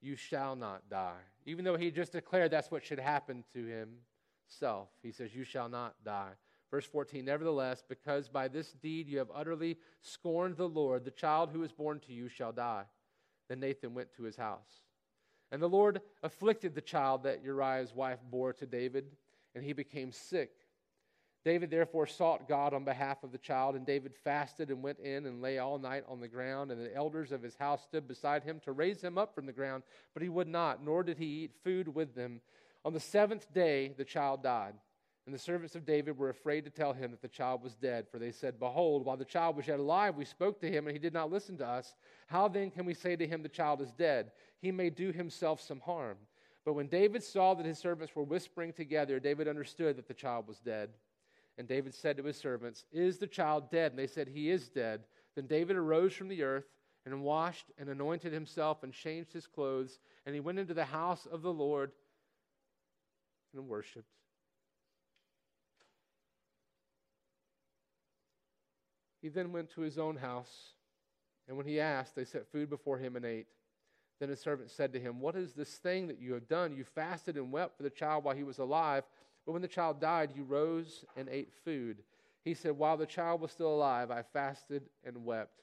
You 0.00 0.16
shall 0.16 0.56
not 0.56 0.88
die. 0.88 1.20
Even 1.44 1.64
though 1.64 1.76
he 1.76 1.90
just 1.90 2.12
declared 2.12 2.50
that's 2.50 2.70
what 2.70 2.84
should 2.84 3.00
happen 3.00 3.44
to 3.52 3.64
himself, 3.64 4.88
he 5.02 5.12
says, 5.12 5.34
You 5.34 5.44
shall 5.44 5.68
not 5.68 5.94
die. 6.04 6.32
Verse 6.70 6.86
14, 6.86 7.24
nevertheless, 7.24 7.82
because 7.86 8.28
by 8.28 8.46
this 8.46 8.72
deed 8.74 9.08
you 9.08 9.18
have 9.18 9.30
utterly 9.34 9.76
scorned 10.02 10.56
the 10.56 10.68
Lord, 10.68 11.04
the 11.04 11.10
child 11.10 11.50
who 11.52 11.64
is 11.64 11.72
born 11.72 11.98
to 12.00 12.12
you 12.12 12.28
shall 12.28 12.52
die. 12.52 12.84
Then 13.48 13.58
Nathan 13.58 13.92
went 13.92 14.14
to 14.14 14.22
his 14.22 14.36
house. 14.36 14.84
And 15.50 15.60
the 15.60 15.68
Lord 15.68 16.00
afflicted 16.22 16.74
the 16.74 16.80
child 16.80 17.24
that 17.24 17.42
Uriah's 17.42 17.92
wife 17.92 18.20
bore 18.30 18.52
to 18.52 18.66
David, 18.66 19.10
and 19.56 19.64
he 19.64 19.72
became 19.72 20.12
sick. 20.12 20.52
David 21.44 21.70
therefore 21.70 22.06
sought 22.06 22.48
God 22.48 22.74
on 22.74 22.84
behalf 22.84 23.22
of 23.22 23.32
the 23.32 23.38
child, 23.38 23.74
and 23.74 23.86
David 23.86 24.14
fasted 24.14 24.68
and 24.68 24.82
went 24.82 24.98
in 24.98 25.24
and 25.24 25.40
lay 25.40 25.58
all 25.58 25.78
night 25.78 26.04
on 26.06 26.20
the 26.20 26.28
ground. 26.28 26.70
And 26.70 26.80
the 26.80 26.94
elders 26.94 27.32
of 27.32 27.42
his 27.42 27.56
house 27.56 27.82
stood 27.82 28.06
beside 28.06 28.42
him 28.42 28.60
to 28.64 28.72
raise 28.72 29.00
him 29.00 29.16
up 29.16 29.34
from 29.34 29.46
the 29.46 29.52
ground, 29.52 29.82
but 30.12 30.22
he 30.22 30.28
would 30.28 30.48
not, 30.48 30.84
nor 30.84 31.02
did 31.02 31.16
he 31.16 31.44
eat 31.44 31.52
food 31.64 31.94
with 31.94 32.14
them. 32.14 32.40
On 32.84 32.92
the 32.92 33.00
seventh 33.00 33.52
day, 33.54 33.94
the 33.96 34.04
child 34.04 34.42
died. 34.42 34.74
And 35.26 35.34
the 35.34 35.38
servants 35.38 35.76
of 35.76 35.86
David 35.86 36.18
were 36.18 36.30
afraid 36.30 36.64
to 36.64 36.70
tell 36.70 36.92
him 36.92 37.10
that 37.10 37.22
the 37.22 37.28
child 37.28 37.62
was 37.62 37.74
dead, 37.74 38.06
for 38.10 38.18
they 38.18 38.32
said, 38.32 38.58
Behold, 38.58 39.04
while 39.04 39.16
the 39.16 39.24
child 39.24 39.56
was 39.56 39.66
yet 39.66 39.78
alive, 39.78 40.16
we 40.16 40.24
spoke 40.24 40.60
to 40.60 40.70
him, 40.70 40.86
and 40.86 40.92
he 40.92 40.98
did 40.98 41.12
not 41.12 41.30
listen 41.30 41.56
to 41.58 41.66
us. 41.66 41.94
How 42.26 42.48
then 42.48 42.70
can 42.70 42.84
we 42.84 42.94
say 42.94 43.16
to 43.16 43.26
him, 43.26 43.42
The 43.42 43.48
child 43.48 43.80
is 43.80 43.92
dead? 43.92 44.32
He 44.60 44.72
may 44.72 44.90
do 44.90 45.12
himself 45.12 45.60
some 45.60 45.80
harm. 45.80 46.16
But 46.64 46.74
when 46.74 46.88
David 46.88 47.22
saw 47.22 47.54
that 47.54 47.66
his 47.66 47.78
servants 47.78 48.14
were 48.14 48.24
whispering 48.24 48.72
together, 48.72 49.20
David 49.20 49.46
understood 49.46 49.96
that 49.96 50.08
the 50.08 50.14
child 50.14 50.48
was 50.48 50.58
dead. 50.58 50.90
And 51.60 51.68
David 51.68 51.94
said 51.94 52.16
to 52.16 52.24
his 52.24 52.38
servants, 52.38 52.86
Is 52.90 53.18
the 53.18 53.26
child 53.26 53.70
dead? 53.70 53.92
And 53.92 53.98
they 53.98 54.06
said, 54.06 54.28
He 54.28 54.48
is 54.48 54.70
dead. 54.70 55.02
Then 55.36 55.46
David 55.46 55.76
arose 55.76 56.14
from 56.14 56.28
the 56.28 56.42
earth 56.42 56.64
and 57.04 57.22
washed 57.22 57.66
and 57.76 57.90
anointed 57.90 58.32
himself 58.32 58.82
and 58.82 58.94
changed 58.94 59.34
his 59.34 59.46
clothes. 59.46 59.98
And 60.24 60.34
he 60.34 60.40
went 60.40 60.58
into 60.58 60.72
the 60.72 60.86
house 60.86 61.26
of 61.30 61.42
the 61.42 61.52
Lord 61.52 61.92
and 63.54 63.68
worshiped. 63.68 64.08
He 69.20 69.28
then 69.28 69.52
went 69.52 69.68
to 69.74 69.82
his 69.82 69.98
own 69.98 70.16
house. 70.16 70.72
And 71.46 71.58
when 71.58 71.66
he 71.66 71.78
asked, 71.78 72.16
they 72.16 72.24
set 72.24 72.50
food 72.50 72.70
before 72.70 72.96
him 72.96 73.16
and 73.16 73.26
ate. 73.26 73.48
Then 74.18 74.30
his 74.30 74.40
servant 74.40 74.70
said 74.70 74.94
to 74.94 75.00
him, 75.00 75.20
What 75.20 75.36
is 75.36 75.52
this 75.52 75.74
thing 75.74 76.06
that 76.08 76.20
you 76.20 76.32
have 76.32 76.48
done? 76.48 76.74
You 76.74 76.84
fasted 76.84 77.36
and 77.36 77.52
wept 77.52 77.76
for 77.76 77.82
the 77.82 77.90
child 77.90 78.24
while 78.24 78.34
he 78.34 78.44
was 78.44 78.58
alive. 78.58 79.04
But 79.46 79.52
when 79.52 79.62
the 79.62 79.68
child 79.68 80.00
died, 80.00 80.32
you 80.34 80.44
rose 80.44 81.04
and 81.16 81.28
ate 81.28 81.52
food. 81.64 82.02
He 82.44 82.54
said, 82.54 82.72
While 82.72 82.96
the 82.96 83.06
child 83.06 83.40
was 83.40 83.50
still 83.50 83.74
alive, 83.74 84.10
I 84.10 84.22
fasted 84.22 84.88
and 85.04 85.24
wept. 85.24 85.62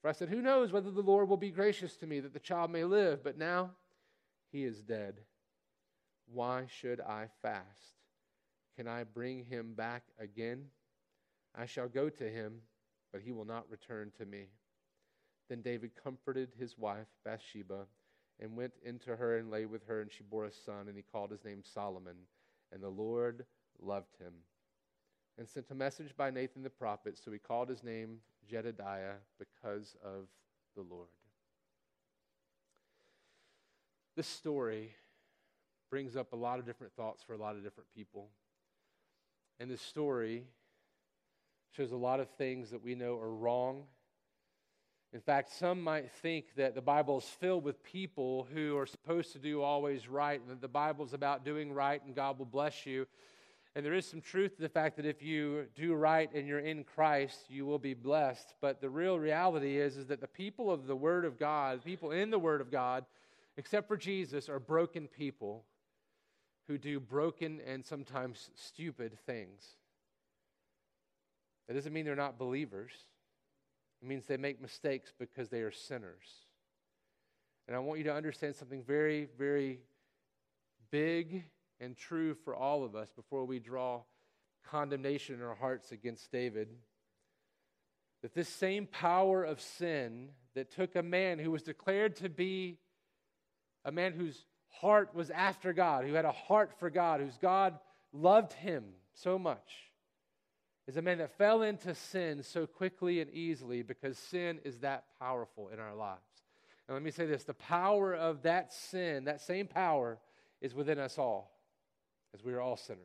For 0.00 0.08
I 0.08 0.12
said, 0.12 0.28
Who 0.28 0.40
knows 0.40 0.72
whether 0.72 0.90
the 0.90 1.02
Lord 1.02 1.28
will 1.28 1.36
be 1.36 1.50
gracious 1.50 1.96
to 1.96 2.06
me 2.06 2.20
that 2.20 2.32
the 2.32 2.38
child 2.38 2.70
may 2.70 2.84
live? 2.84 3.22
But 3.22 3.38
now 3.38 3.72
he 4.52 4.64
is 4.64 4.82
dead. 4.82 5.20
Why 6.32 6.66
should 6.68 7.00
I 7.00 7.26
fast? 7.42 7.96
Can 8.76 8.86
I 8.86 9.04
bring 9.04 9.44
him 9.44 9.74
back 9.74 10.04
again? 10.18 10.66
I 11.54 11.66
shall 11.66 11.88
go 11.88 12.08
to 12.08 12.30
him, 12.30 12.60
but 13.12 13.22
he 13.22 13.32
will 13.32 13.44
not 13.44 13.68
return 13.68 14.12
to 14.18 14.24
me. 14.24 14.46
Then 15.48 15.62
David 15.62 15.90
comforted 16.02 16.50
his 16.56 16.78
wife, 16.78 17.08
Bathsheba, 17.24 17.86
and 18.38 18.56
went 18.56 18.72
into 18.84 19.16
her 19.16 19.36
and 19.36 19.50
lay 19.50 19.66
with 19.66 19.84
her, 19.86 20.00
and 20.00 20.10
she 20.10 20.22
bore 20.22 20.44
a 20.44 20.52
son, 20.52 20.86
and 20.86 20.96
he 20.96 21.02
called 21.02 21.30
his 21.30 21.44
name 21.44 21.62
Solomon. 21.62 22.16
And 22.72 22.82
the 22.82 22.88
Lord 22.88 23.44
loved 23.80 24.16
him 24.18 24.32
and 25.38 25.48
sent 25.48 25.70
a 25.70 25.74
message 25.74 26.16
by 26.16 26.30
Nathan 26.30 26.62
the 26.62 26.70
prophet. 26.70 27.18
So 27.18 27.32
he 27.32 27.38
called 27.38 27.68
his 27.68 27.82
name 27.82 28.18
Jedidiah 28.50 29.14
because 29.38 29.96
of 30.04 30.28
the 30.76 30.82
Lord. 30.82 31.08
This 34.16 34.26
story 34.26 34.94
brings 35.88 36.14
up 36.16 36.32
a 36.32 36.36
lot 36.36 36.58
of 36.58 36.66
different 36.66 36.92
thoughts 36.94 37.22
for 37.22 37.32
a 37.32 37.38
lot 37.38 37.56
of 37.56 37.64
different 37.64 37.88
people. 37.94 38.28
And 39.58 39.70
this 39.70 39.82
story 39.82 40.44
shows 41.76 41.92
a 41.92 41.96
lot 41.96 42.20
of 42.20 42.28
things 42.30 42.70
that 42.70 42.82
we 42.82 42.94
know 42.94 43.18
are 43.18 43.34
wrong 43.34 43.84
in 45.12 45.20
fact, 45.20 45.52
some 45.52 45.82
might 45.82 46.10
think 46.10 46.54
that 46.56 46.76
the 46.76 46.80
Bible 46.80 47.18
is 47.18 47.24
filled 47.24 47.64
with 47.64 47.82
people 47.82 48.46
who 48.54 48.76
are 48.76 48.86
supposed 48.86 49.32
to 49.32 49.40
do 49.40 49.60
always 49.60 50.08
right, 50.08 50.40
and 50.40 50.48
that 50.50 50.60
the 50.60 50.68
Bible 50.68 51.04
is 51.04 51.14
about 51.14 51.44
doing 51.44 51.72
right 51.72 52.00
and 52.04 52.14
God 52.14 52.38
will 52.38 52.46
bless 52.46 52.86
you. 52.86 53.06
And 53.74 53.84
there 53.84 53.94
is 53.94 54.06
some 54.06 54.20
truth 54.20 54.56
to 54.56 54.62
the 54.62 54.68
fact 54.68 54.96
that 54.96 55.06
if 55.06 55.22
you 55.22 55.66
do 55.76 55.94
right 55.94 56.28
and 56.32 56.46
you're 56.46 56.60
in 56.60 56.84
Christ, 56.84 57.44
you 57.48 57.66
will 57.66 57.78
be 57.78 57.94
blessed. 57.94 58.54
But 58.60 58.80
the 58.80 58.90
real 58.90 59.18
reality 59.18 59.78
is, 59.78 59.96
is 59.96 60.06
that 60.08 60.20
the 60.20 60.28
people 60.28 60.70
of 60.70 60.86
the 60.86 60.96
Word 60.96 61.24
of 61.24 61.38
God, 61.38 61.84
people 61.84 62.10
in 62.12 62.30
the 62.30 62.38
Word 62.38 62.60
of 62.60 62.70
God, 62.70 63.04
except 63.56 63.88
for 63.88 63.96
Jesus, 63.96 64.48
are 64.48 64.58
broken 64.60 65.08
people 65.08 65.64
who 66.66 66.78
do 66.78 67.00
broken 67.00 67.60
and 67.66 67.84
sometimes 67.84 68.50
stupid 68.54 69.18
things. 69.26 69.76
That 71.66 71.74
doesn't 71.74 71.92
mean 71.92 72.04
they're 72.04 72.16
not 72.16 72.38
believers. 72.38 72.92
It 74.02 74.08
means 74.08 74.26
they 74.26 74.36
make 74.36 74.60
mistakes 74.60 75.12
because 75.18 75.48
they 75.48 75.60
are 75.60 75.70
sinners. 75.70 76.46
And 77.66 77.76
I 77.76 77.80
want 77.80 77.98
you 77.98 78.04
to 78.04 78.14
understand 78.14 78.56
something 78.56 78.82
very, 78.82 79.28
very 79.38 79.80
big 80.90 81.44
and 81.80 81.96
true 81.96 82.34
for 82.34 82.54
all 82.54 82.84
of 82.84 82.96
us 82.96 83.10
before 83.14 83.44
we 83.44 83.58
draw 83.58 84.02
condemnation 84.70 85.36
in 85.36 85.42
our 85.42 85.54
hearts 85.54 85.92
against 85.92 86.32
David. 86.32 86.68
That 88.22 88.34
this 88.34 88.48
same 88.48 88.86
power 88.86 89.44
of 89.44 89.60
sin 89.60 90.30
that 90.54 90.70
took 90.70 90.96
a 90.96 91.02
man 91.02 91.38
who 91.38 91.50
was 91.50 91.62
declared 91.62 92.16
to 92.16 92.28
be 92.28 92.78
a 93.84 93.92
man 93.92 94.12
whose 94.12 94.44
heart 94.68 95.14
was 95.14 95.30
after 95.30 95.72
God, 95.72 96.04
who 96.04 96.14
had 96.14 96.24
a 96.24 96.32
heart 96.32 96.72
for 96.78 96.90
God, 96.90 97.20
whose 97.20 97.38
God 97.38 97.78
loved 98.12 98.52
him 98.52 98.84
so 99.14 99.38
much 99.38 99.89
is 100.86 100.96
a 100.96 101.02
man 101.02 101.18
that 101.18 101.36
fell 101.36 101.62
into 101.62 101.94
sin 101.94 102.42
so 102.42 102.66
quickly 102.66 103.20
and 103.20 103.30
easily 103.30 103.82
because 103.82 104.18
sin 104.18 104.58
is 104.64 104.78
that 104.78 105.04
powerful 105.18 105.68
in 105.68 105.78
our 105.78 105.94
lives. 105.94 106.20
And 106.88 106.94
let 106.96 107.02
me 107.02 107.10
say 107.10 107.26
this 107.26 107.44
the 107.44 107.54
power 107.54 108.14
of 108.14 108.42
that 108.42 108.72
sin, 108.72 109.24
that 109.24 109.40
same 109.40 109.66
power, 109.66 110.18
is 110.60 110.74
within 110.74 110.98
us 110.98 111.18
all, 111.18 111.52
as 112.34 112.44
we 112.44 112.52
are 112.52 112.60
all 112.60 112.76
sinners. 112.76 113.00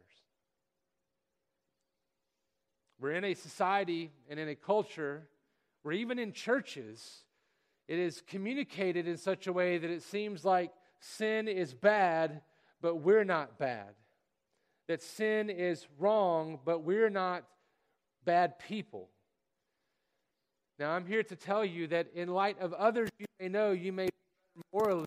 We're 3.00 3.12
in 3.12 3.24
a 3.24 3.34
society 3.34 4.12
and 4.30 4.40
in 4.40 4.48
a 4.48 4.56
culture 4.56 5.28
where, 5.84 5.94
even 5.94 6.18
in 6.18 6.32
churches, 6.32 7.24
it 7.88 8.00
is 8.00 8.24
communicated 8.26 9.08
in 9.08 9.18
such 9.18 9.48
a 9.48 9.54
way 9.54 9.78
that 9.78 9.90
it 9.90 10.02
seems 10.02 10.44
like 10.44 10.72
sin 11.00 11.48
is 11.48 11.74
bad, 11.74 12.42
but 12.82 12.96
we're 12.96 13.26
not 13.26 13.60
bad. 13.60 13.94
That 14.88 15.04
sin 15.04 15.50
is 15.50 15.88
wrong, 16.00 16.60
but 16.66 16.84
we're 16.84 17.10
not 17.10 17.44
bad 18.26 18.60
people. 18.60 19.10
Now, 20.78 20.92
I'm 20.92 21.06
here 21.06 21.24
to 21.24 21.36
tell 21.36 21.64
you 21.64 21.88
that 21.88 22.08
in 22.14 22.28
light 22.28 22.60
of 22.60 22.74
others 22.74 23.10
you 23.18 23.26
may 23.40 23.48
know, 23.48 23.72
you 23.72 23.94
may 23.94 24.10
morally, 24.74 25.06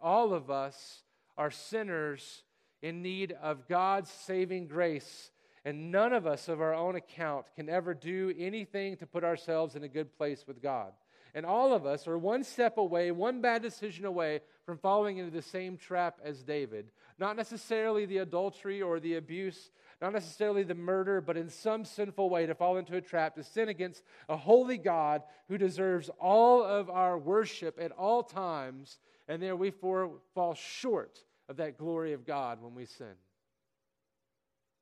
all 0.00 0.32
of 0.32 0.50
us 0.50 1.02
are 1.36 1.50
sinners 1.50 2.44
in 2.82 3.02
need 3.02 3.32
of 3.42 3.66
God's 3.66 4.10
saving 4.10 4.68
grace. 4.68 5.32
And 5.64 5.90
none 5.90 6.12
of 6.12 6.28
us, 6.28 6.48
of 6.48 6.60
our 6.60 6.74
own 6.74 6.94
account, 6.94 7.46
can 7.56 7.68
ever 7.68 7.92
do 7.92 8.32
anything 8.38 8.96
to 8.98 9.06
put 9.06 9.24
ourselves 9.24 9.74
in 9.74 9.82
a 9.82 9.88
good 9.88 10.16
place 10.16 10.44
with 10.46 10.62
God. 10.62 10.92
And 11.34 11.44
all 11.44 11.74
of 11.74 11.84
us 11.84 12.06
are 12.06 12.16
one 12.16 12.44
step 12.44 12.78
away, 12.78 13.10
one 13.10 13.40
bad 13.40 13.62
decision 13.62 14.04
away 14.04 14.40
from 14.64 14.78
falling 14.78 15.18
into 15.18 15.32
the 15.32 15.42
same 15.42 15.76
trap 15.76 16.20
as 16.24 16.44
David. 16.44 16.92
Not 17.18 17.36
necessarily 17.36 18.06
the 18.06 18.18
adultery 18.18 18.80
or 18.80 19.00
the 19.00 19.16
abuse, 19.16 19.70
not 20.00 20.12
necessarily 20.12 20.62
the 20.62 20.74
murder, 20.74 21.20
but 21.20 21.36
in 21.36 21.48
some 21.48 21.84
sinful 21.84 22.28
way 22.28 22.46
to 22.46 22.54
fall 22.54 22.76
into 22.76 22.96
a 22.96 23.00
trap, 23.00 23.34
to 23.34 23.42
sin 23.42 23.68
against 23.68 24.02
a 24.28 24.36
holy 24.36 24.76
God 24.76 25.22
who 25.48 25.56
deserves 25.56 26.10
all 26.20 26.62
of 26.62 26.90
our 26.90 27.16
worship 27.16 27.78
at 27.80 27.92
all 27.92 28.22
times, 28.22 28.98
and 29.26 29.42
there 29.42 29.56
we 29.56 29.70
fall 29.70 30.54
short 30.54 31.18
of 31.48 31.56
that 31.56 31.78
glory 31.78 32.12
of 32.12 32.26
God 32.26 32.60
when 32.60 32.74
we 32.74 32.84
sin. 32.84 33.14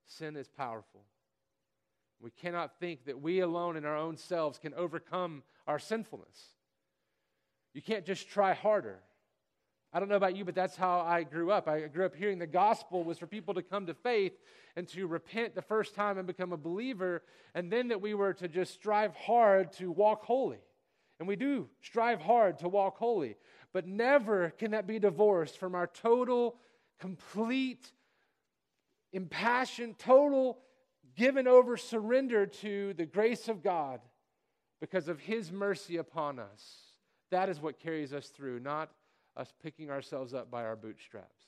Sin 0.06 0.36
is 0.36 0.48
powerful. 0.48 1.04
We 2.20 2.30
cannot 2.30 2.78
think 2.80 3.04
that 3.06 3.20
we 3.20 3.40
alone 3.40 3.76
in 3.76 3.84
our 3.84 3.96
own 3.96 4.16
selves 4.16 4.58
can 4.58 4.74
overcome 4.74 5.42
our 5.66 5.78
sinfulness. 5.78 6.48
You 7.72 7.82
can't 7.82 8.04
just 8.04 8.28
try 8.28 8.54
harder. 8.54 9.00
I 9.94 10.00
don't 10.00 10.08
know 10.08 10.16
about 10.16 10.34
you, 10.34 10.44
but 10.44 10.56
that's 10.56 10.74
how 10.74 11.02
I 11.02 11.22
grew 11.22 11.52
up. 11.52 11.68
I 11.68 11.82
grew 11.82 12.04
up 12.04 12.16
hearing 12.16 12.40
the 12.40 12.48
gospel 12.48 13.04
was 13.04 13.16
for 13.16 13.28
people 13.28 13.54
to 13.54 13.62
come 13.62 13.86
to 13.86 13.94
faith 13.94 14.32
and 14.74 14.88
to 14.88 15.06
repent 15.06 15.54
the 15.54 15.62
first 15.62 15.94
time 15.94 16.18
and 16.18 16.26
become 16.26 16.52
a 16.52 16.56
believer, 16.56 17.22
and 17.54 17.70
then 17.70 17.86
that 17.88 18.00
we 18.00 18.12
were 18.12 18.32
to 18.34 18.48
just 18.48 18.74
strive 18.74 19.14
hard 19.14 19.70
to 19.74 19.92
walk 19.92 20.24
holy. 20.24 20.58
And 21.20 21.28
we 21.28 21.36
do 21.36 21.68
strive 21.80 22.20
hard 22.20 22.58
to 22.58 22.68
walk 22.68 22.98
holy, 22.98 23.36
but 23.72 23.86
never 23.86 24.50
can 24.58 24.72
that 24.72 24.88
be 24.88 24.98
divorced 24.98 25.58
from 25.58 25.76
our 25.76 25.86
total, 25.86 26.56
complete, 26.98 27.92
impassioned, 29.12 29.96
total, 29.96 30.58
given 31.14 31.46
over 31.46 31.76
surrender 31.76 32.46
to 32.46 32.94
the 32.94 33.06
grace 33.06 33.46
of 33.48 33.62
God 33.62 34.00
because 34.80 35.06
of 35.06 35.20
His 35.20 35.52
mercy 35.52 35.98
upon 35.98 36.40
us. 36.40 36.80
That 37.30 37.48
is 37.48 37.60
what 37.60 37.78
carries 37.78 38.12
us 38.12 38.26
through, 38.26 38.58
not 38.58 38.90
us 39.36 39.52
picking 39.62 39.90
ourselves 39.90 40.34
up 40.34 40.50
by 40.50 40.64
our 40.64 40.76
bootstraps. 40.76 41.44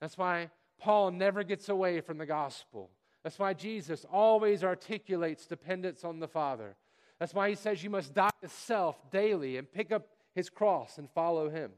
That's 0.00 0.16
why 0.16 0.50
Paul 0.78 1.10
never 1.10 1.42
gets 1.42 1.68
away 1.68 2.00
from 2.00 2.18
the 2.18 2.26
gospel. 2.26 2.90
That's 3.22 3.38
why 3.38 3.52
Jesus 3.52 4.06
always 4.10 4.62
articulates 4.62 5.46
dependence 5.46 6.04
on 6.04 6.20
the 6.20 6.28
Father. 6.28 6.76
That's 7.18 7.34
why 7.34 7.48
he 7.50 7.56
says 7.56 7.82
you 7.82 7.90
must 7.90 8.14
die 8.14 8.30
to 8.42 8.48
self 8.48 9.10
daily 9.10 9.56
and 9.56 9.70
pick 9.70 9.90
up 9.90 10.06
his 10.34 10.48
cross 10.48 10.98
and 10.98 11.10
follow 11.10 11.50
him. 11.50 11.72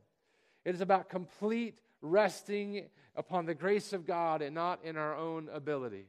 It 0.65 0.75
is 0.75 0.83
about 0.83 1.09
complete 1.09 1.79
resting 2.03 2.87
upon 3.17 3.47
the 3.47 3.55
grace 3.55 3.93
of 3.93 4.07
God 4.07 4.43
and 4.43 4.55
not 4.55 4.85
in 4.85 4.97
our 4.97 5.17
own 5.17 5.49
ability. 5.53 6.07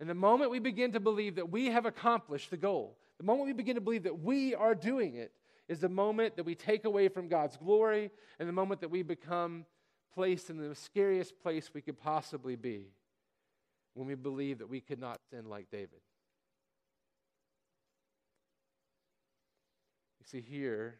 And 0.00 0.10
the 0.10 0.14
moment 0.14 0.50
we 0.50 0.58
begin 0.58 0.92
to 0.92 1.00
believe 1.00 1.36
that 1.36 1.50
we 1.50 1.66
have 1.66 1.86
accomplished 1.86 2.50
the 2.50 2.56
goal, 2.56 2.98
the 3.18 3.24
moment 3.24 3.46
we 3.46 3.52
begin 3.52 3.76
to 3.76 3.80
believe 3.80 4.02
that 4.02 4.20
we 4.20 4.54
are 4.54 4.74
doing 4.74 5.14
it, 5.14 5.32
is 5.68 5.80
the 5.80 5.88
moment 5.88 6.36
that 6.36 6.44
we 6.44 6.54
take 6.54 6.84
away 6.84 7.08
from 7.08 7.28
God's 7.28 7.56
glory 7.56 8.10
and 8.38 8.48
the 8.48 8.52
moment 8.52 8.80
that 8.80 8.90
we 8.90 9.02
become 9.02 9.64
placed 10.14 10.48
in 10.50 10.56
the 10.56 10.74
scariest 10.74 11.38
place 11.40 11.70
we 11.74 11.80
could 11.80 11.98
possibly 11.98 12.56
be 12.56 12.86
when 13.94 14.06
we 14.06 14.14
believe 14.14 14.58
that 14.58 14.68
we 14.68 14.80
could 14.80 15.00
not 15.00 15.20
sin 15.30 15.48
like 15.48 15.70
David. 15.70 16.00
You 20.20 20.26
see, 20.26 20.40
here, 20.40 20.96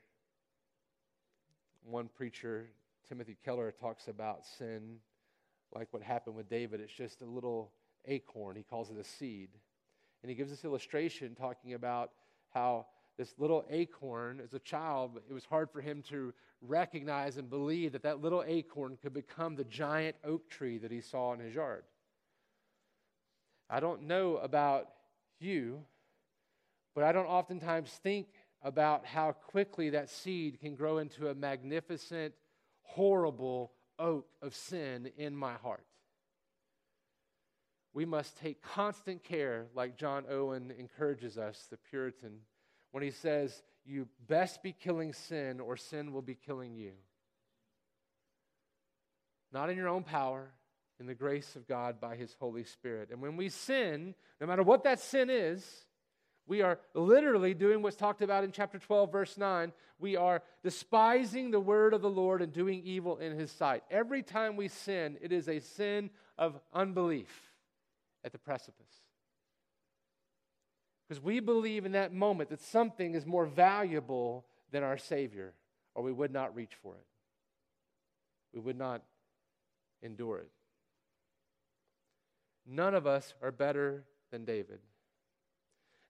one 1.84 2.08
preacher, 2.08 2.68
Timothy 3.08 3.36
Keller, 3.44 3.72
talks 3.72 4.08
about 4.08 4.44
sin 4.58 4.96
like 5.74 5.88
what 5.92 6.02
happened 6.02 6.36
with 6.36 6.48
David. 6.48 6.80
It's 6.80 6.92
just 6.92 7.22
a 7.22 7.24
little 7.24 7.70
acorn. 8.06 8.56
He 8.56 8.62
calls 8.62 8.90
it 8.90 8.98
a 8.98 9.04
seed. 9.04 9.50
And 10.22 10.30
he 10.30 10.36
gives 10.36 10.50
this 10.50 10.64
illustration 10.64 11.34
talking 11.34 11.74
about 11.74 12.10
how 12.52 12.86
this 13.18 13.34
little 13.38 13.64
acorn, 13.70 14.40
as 14.42 14.52
a 14.52 14.58
child, 14.58 15.20
it 15.28 15.32
was 15.32 15.44
hard 15.44 15.70
for 15.70 15.80
him 15.80 16.02
to 16.10 16.34
recognize 16.60 17.36
and 17.36 17.48
believe 17.48 17.92
that 17.92 18.02
that 18.02 18.20
little 18.20 18.44
acorn 18.46 18.98
could 19.00 19.14
become 19.14 19.56
the 19.56 19.64
giant 19.64 20.16
oak 20.24 20.48
tree 20.48 20.78
that 20.78 20.90
he 20.90 21.00
saw 21.00 21.32
in 21.32 21.40
his 21.40 21.54
yard. 21.54 21.84
I 23.68 23.80
don't 23.80 24.02
know 24.02 24.36
about 24.36 24.88
you, 25.40 25.84
but 26.94 27.04
I 27.04 27.12
don't 27.12 27.26
oftentimes 27.26 27.90
think 27.90 28.28
about 28.62 29.06
how 29.06 29.32
quickly 29.32 29.90
that 29.90 30.10
seed 30.10 30.60
can 30.60 30.74
grow 30.74 30.98
into 30.98 31.28
a 31.28 31.34
magnificent, 31.34 32.34
horrible 32.82 33.72
oak 33.98 34.26
of 34.42 34.54
sin 34.54 35.10
in 35.16 35.36
my 35.36 35.54
heart. 35.54 35.86
We 37.94 38.04
must 38.04 38.36
take 38.36 38.62
constant 38.62 39.24
care, 39.24 39.66
like 39.74 39.96
John 39.96 40.24
Owen 40.28 40.72
encourages 40.78 41.38
us, 41.38 41.66
the 41.70 41.78
Puritan 41.78 42.40
when 42.96 43.02
he 43.02 43.10
says, 43.10 43.62
You 43.84 44.08
best 44.26 44.62
be 44.62 44.72
killing 44.72 45.12
sin, 45.12 45.60
or 45.60 45.76
sin 45.76 46.14
will 46.14 46.22
be 46.22 46.34
killing 46.34 46.74
you. 46.74 46.92
Not 49.52 49.68
in 49.68 49.76
your 49.76 49.88
own 49.88 50.02
power, 50.02 50.48
in 50.98 51.04
the 51.04 51.14
grace 51.14 51.56
of 51.56 51.68
God 51.68 52.00
by 52.00 52.16
his 52.16 52.34
Holy 52.40 52.64
Spirit. 52.64 53.10
And 53.10 53.20
when 53.20 53.36
we 53.36 53.50
sin, 53.50 54.14
no 54.40 54.46
matter 54.46 54.62
what 54.62 54.84
that 54.84 54.98
sin 54.98 55.28
is, 55.28 55.62
we 56.46 56.62
are 56.62 56.78
literally 56.94 57.52
doing 57.52 57.82
what's 57.82 57.96
talked 57.96 58.22
about 58.22 58.44
in 58.44 58.50
chapter 58.50 58.78
12, 58.78 59.12
verse 59.12 59.36
9. 59.36 59.74
We 59.98 60.16
are 60.16 60.42
despising 60.62 61.50
the 61.50 61.60
word 61.60 61.92
of 61.92 62.00
the 62.00 62.08
Lord 62.08 62.40
and 62.40 62.50
doing 62.50 62.80
evil 62.82 63.18
in 63.18 63.38
his 63.38 63.50
sight. 63.50 63.84
Every 63.90 64.22
time 64.22 64.56
we 64.56 64.68
sin, 64.68 65.18
it 65.20 65.32
is 65.32 65.50
a 65.50 65.60
sin 65.60 66.08
of 66.38 66.58
unbelief 66.72 67.52
at 68.24 68.32
the 68.32 68.38
precipice. 68.38 69.05
Because 71.08 71.22
we 71.22 71.40
believe 71.40 71.86
in 71.86 71.92
that 71.92 72.12
moment 72.12 72.50
that 72.50 72.60
something 72.60 73.14
is 73.14 73.24
more 73.24 73.46
valuable 73.46 74.44
than 74.72 74.82
our 74.82 74.98
Savior, 74.98 75.54
or 75.94 76.02
we 76.02 76.12
would 76.12 76.32
not 76.32 76.54
reach 76.54 76.74
for 76.82 76.94
it. 76.94 77.06
We 78.52 78.60
would 78.60 78.78
not 78.78 79.02
endure 80.02 80.38
it. 80.38 80.50
None 82.66 82.94
of 82.94 83.06
us 83.06 83.34
are 83.40 83.52
better 83.52 84.04
than 84.32 84.44
David. 84.44 84.80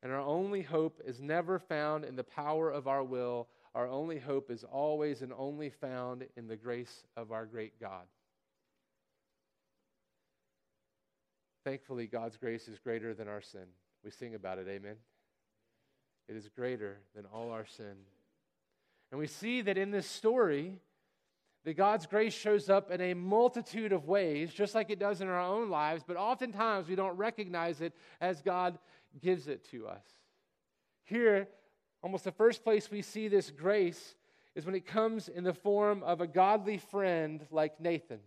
And 0.03 0.13
our 0.13 0.21
only 0.21 0.63
hope 0.63 1.01
is 1.05 1.21
never 1.21 1.59
found 1.59 2.05
in 2.05 2.17
the 2.17 2.25
power 2.25 2.71
of 2.71 2.87
our 2.87 3.03
will. 3.03 3.49
Our 3.75 3.89
only 3.89 4.19
hope 4.19 4.51
is 4.51 4.65
always 4.65 5.21
and 5.21 5.33
only 5.37 5.69
found 5.69 6.27
in 6.37 6.49
the 6.49 6.57
grace 6.57 7.05
of 7.17 7.33
our 7.33 7.45
great 7.45 7.79
God. 7.81 8.05
Thankfully, 11.65 12.07
God's 12.07 12.37
grace 12.37 12.69
is 12.69 12.79
greater 12.79 13.13
than 13.13 13.29
our 13.29 13.43
sin. 13.43 13.67
We 14.07 14.13
sing 14.13 14.37
about 14.37 14.59
it, 14.59 14.69
amen. 14.69 14.95
It 16.29 16.37
is 16.37 16.49
greater 16.49 16.99
than 17.17 17.25
all 17.35 17.51
our 17.51 17.67
sin. 17.67 17.97
And 19.11 19.19
we 19.19 19.27
see 19.27 19.63
that 19.63 19.77
in 19.77 19.91
this 19.91 20.07
story, 20.07 20.79
that 21.65 21.77
God's 21.77 22.07
grace 22.07 22.33
shows 22.33 22.71
up 22.71 22.93
in 22.93 23.01
a 23.01 23.15
multitude 23.15 23.91
of 23.91 24.07
ways, 24.07 24.55
just 24.55 24.77
like 24.77 24.91
it 24.91 25.01
does 25.01 25.23
in 25.23 25.27
our 25.27 25.41
own 25.41 25.71
lives, 25.71 26.05
but 26.07 26.17
oftentimes 26.17 26.87
we 26.87 26.95
don't 26.95 27.17
recognize 27.17 27.81
it 27.81 27.95
as 28.21 28.41
God 28.43 28.79
gives 29.21 29.49
it 29.49 29.69
to 29.73 29.89
us. 29.89 30.05
Here, 31.03 31.49
almost 32.01 32.23
the 32.23 32.31
first 32.31 32.63
place 32.63 32.89
we 32.89 33.03
see 33.03 33.27
this 33.27 33.51
grace 33.51 34.15
is 34.55 34.65
when 34.65 34.77
it 34.77 34.87
comes 34.87 35.27
in 35.27 35.43
the 35.43 35.53
form 35.53 36.05
of 36.05 36.21
a 36.21 36.29
godly 36.29 36.79
friend 36.79 37.45
like 37.51 37.81
Nathan, 37.81 38.21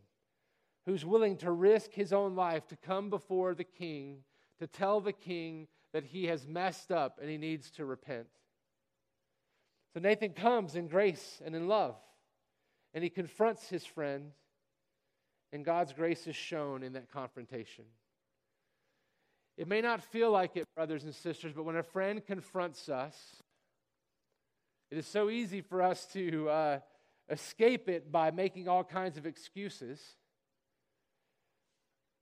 who's 0.85 1.05
willing 1.05 1.37
to 1.37 1.51
risk 1.51 1.93
his 1.93 2.11
own 2.11 2.35
life 2.35 2.67
to 2.67 2.75
come 2.75 3.09
before 3.09 3.55
the 3.55 3.63
king 3.63 4.25
to 4.59 4.67
tell 4.67 5.01
the 5.01 5.13
king 5.13 5.67
that 5.93 6.03
he 6.03 6.25
has 6.27 6.47
messed 6.47 6.91
up 6.91 7.17
and 7.21 7.29
he 7.29 7.37
needs 7.37 7.71
to 7.71 7.85
repent. 7.85 8.27
So 9.93 9.99
Nathan 9.99 10.33
comes 10.33 10.75
in 10.75 10.87
grace 10.87 11.41
and 11.43 11.55
in 11.55 11.67
love, 11.67 11.95
and 12.93 13.03
he 13.03 13.09
confronts 13.09 13.69
his 13.69 13.85
friend, 13.85 14.31
and 15.51 15.65
God's 15.65 15.93
grace 15.93 16.27
is 16.27 16.35
shown 16.35 16.83
in 16.83 16.93
that 16.93 17.11
confrontation. 17.11 17.85
It 19.57 19.67
may 19.67 19.81
not 19.81 20.03
feel 20.03 20.31
like 20.31 20.55
it, 20.55 20.67
brothers 20.75 21.03
and 21.03 21.13
sisters, 21.13 21.53
but 21.55 21.63
when 21.63 21.75
a 21.75 21.83
friend 21.83 22.25
confronts 22.25 22.87
us, 22.87 23.15
it 24.91 24.97
is 24.97 25.07
so 25.07 25.29
easy 25.29 25.61
for 25.61 25.81
us 25.81 26.05
to 26.13 26.49
uh, 26.49 26.79
escape 27.29 27.89
it 27.89 28.11
by 28.11 28.31
making 28.31 28.67
all 28.67 28.83
kinds 28.83 29.17
of 29.17 29.25
excuses. 29.25 30.01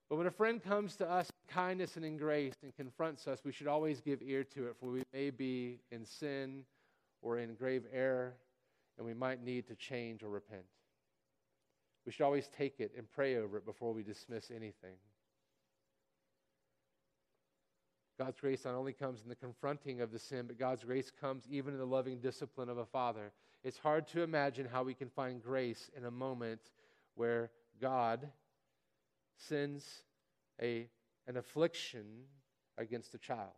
But 0.09 0.15
when 0.15 0.27
a 0.27 0.31
friend 0.31 0.63
comes 0.63 0.95
to 0.97 1.09
us 1.09 1.29
kindness 1.47 1.95
and 1.95 2.05
in 2.05 2.17
grace 2.17 2.55
and 2.63 2.75
confronts 2.75 3.27
us, 3.27 3.39
we 3.43 3.51
should 3.51 3.67
always 3.67 4.01
give 4.01 4.21
ear 4.21 4.43
to 4.43 4.67
it, 4.67 4.75
for 4.79 4.91
we 4.91 5.03
may 5.13 5.29
be 5.29 5.79
in 5.91 6.05
sin 6.05 6.63
or 7.21 7.39
in 7.39 7.55
grave 7.55 7.83
error, 7.91 8.33
and 8.97 9.05
we 9.05 9.13
might 9.13 9.43
need 9.43 9.67
to 9.67 9.75
change 9.75 10.23
or 10.23 10.29
repent. 10.29 10.65
We 12.05 12.11
should 12.11 12.23
always 12.23 12.47
take 12.47 12.79
it 12.79 12.91
and 12.97 13.11
pray 13.11 13.37
over 13.37 13.57
it 13.57 13.65
before 13.65 13.93
we 13.93 14.03
dismiss 14.03 14.49
anything. 14.49 14.95
God's 18.17 18.39
grace 18.39 18.65
not 18.65 18.73
only 18.73 18.93
comes 18.93 19.21
in 19.21 19.29
the 19.29 19.35
confronting 19.35 20.01
of 20.01 20.11
the 20.11 20.17
sin, 20.17 20.45
but 20.47 20.57
God's 20.57 20.83
grace 20.83 21.11
comes 21.21 21.43
even 21.49 21.73
in 21.73 21.79
the 21.79 21.85
loving 21.85 22.19
discipline 22.19 22.69
of 22.69 22.77
a 22.77 22.85
father. 22.85 23.31
It's 23.63 23.77
hard 23.77 24.07
to 24.09 24.23
imagine 24.23 24.67
how 24.71 24.83
we 24.83 24.95
can 24.95 25.09
find 25.09 25.43
grace 25.43 25.91
in 25.95 26.05
a 26.05 26.11
moment 26.11 26.61
where 27.15 27.51
God 27.79 28.27
sends 29.37 30.03
a, 30.61 30.87
an 31.27 31.37
affliction 31.37 32.05
against 32.77 33.13
a 33.13 33.17
child. 33.17 33.51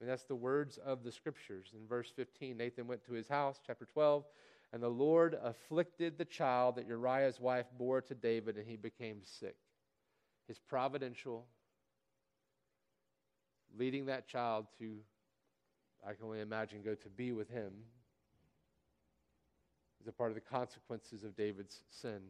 And 0.00 0.08
that's 0.08 0.24
the 0.24 0.36
words 0.36 0.78
of 0.78 1.02
the 1.02 1.10
scriptures. 1.10 1.72
In 1.74 1.86
verse 1.86 2.10
15, 2.14 2.56
Nathan 2.56 2.86
went 2.86 3.04
to 3.06 3.12
his 3.12 3.28
house, 3.28 3.58
chapter 3.66 3.84
12, 3.84 4.24
and 4.72 4.82
the 4.82 4.88
Lord 4.88 5.36
afflicted 5.42 6.18
the 6.18 6.24
child 6.24 6.76
that 6.76 6.86
Uriah's 6.86 7.40
wife 7.40 7.66
bore 7.76 8.00
to 8.02 8.14
David, 8.14 8.56
and 8.56 8.66
he 8.66 8.76
became 8.76 9.18
sick. 9.24 9.56
His 10.46 10.58
providential 10.58 11.46
leading 13.76 14.06
that 14.06 14.28
child 14.28 14.66
to, 14.78 14.98
I 16.06 16.14
can 16.14 16.24
only 16.24 16.40
imagine, 16.40 16.82
go 16.82 16.94
to 16.94 17.08
be 17.08 17.32
with 17.32 17.50
him 17.50 17.72
is 20.00 20.06
a 20.06 20.12
part 20.12 20.30
of 20.30 20.34
the 20.36 20.40
consequences 20.40 21.24
of 21.24 21.36
David's 21.36 21.82
sin. 21.90 22.20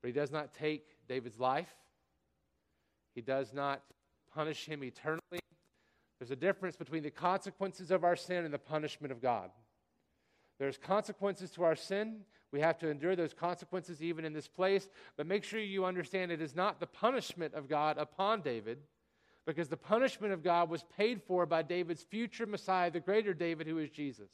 But 0.00 0.08
he 0.08 0.12
does 0.12 0.30
not 0.30 0.54
take 0.54 0.91
David's 1.12 1.38
life. 1.38 1.74
He 3.14 3.20
does 3.20 3.52
not 3.52 3.82
punish 4.34 4.64
him 4.64 4.82
eternally. 4.82 5.40
There's 6.18 6.30
a 6.30 6.36
difference 6.36 6.74
between 6.74 7.02
the 7.02 7.10
consequences 7.10 7.90
of 7.90 8.02
our 8.02 8.16
sin 8.16 8.46
and 8.46 8.54
the 8.54 8.58
punishment 8.58 9.12
of 9.12 9.20
God. 9.20 9.50
There's 10.58 10.78
consequences 10.78 11.50
to 11.50 11.64
our 11.64 11.76
sin. 11.76 12.20
We 12.50 12.60
have 12.60 12.78
to 12.78 12.88
endure 12.88 13.14
those 13.14 13.34
consequences 13.34 14.02
even 14.02 14.24
in 14.24 14.32
this 14.32 14.48
place. 14.48 14.88
But 15.18 15.26
make 15.26 15.44
sure 15.44 15.60
you 15.60 15.84
understand 15.84 16.32
it 16.32 16.40
is 16.40 16.56
not 16.56 16.80
the 16.80 16.86
punishment 16.86 17.52
of 17.52 17.68
God 17.68 17.98
upon 17.98 18.40
David, 18.40 18.78
because 19.44 19.68
the 19.68 19.76
punishment 19.76 20.32
of 20.32 20.42
God 20.42 20.70
was 20.70 20.84
paid 20.96 21.20
for 21.20 21.44
by 21.44 21.60
David's 21.60 22.02
future 22.02 22.46
Messiah, 22.46 22.90
the 22.90 23.00
greater 23.00 23.34
David, 23.34 23.66
who 23.66 23.76
is 23.76 23.90
Jesus. 23.90 24.30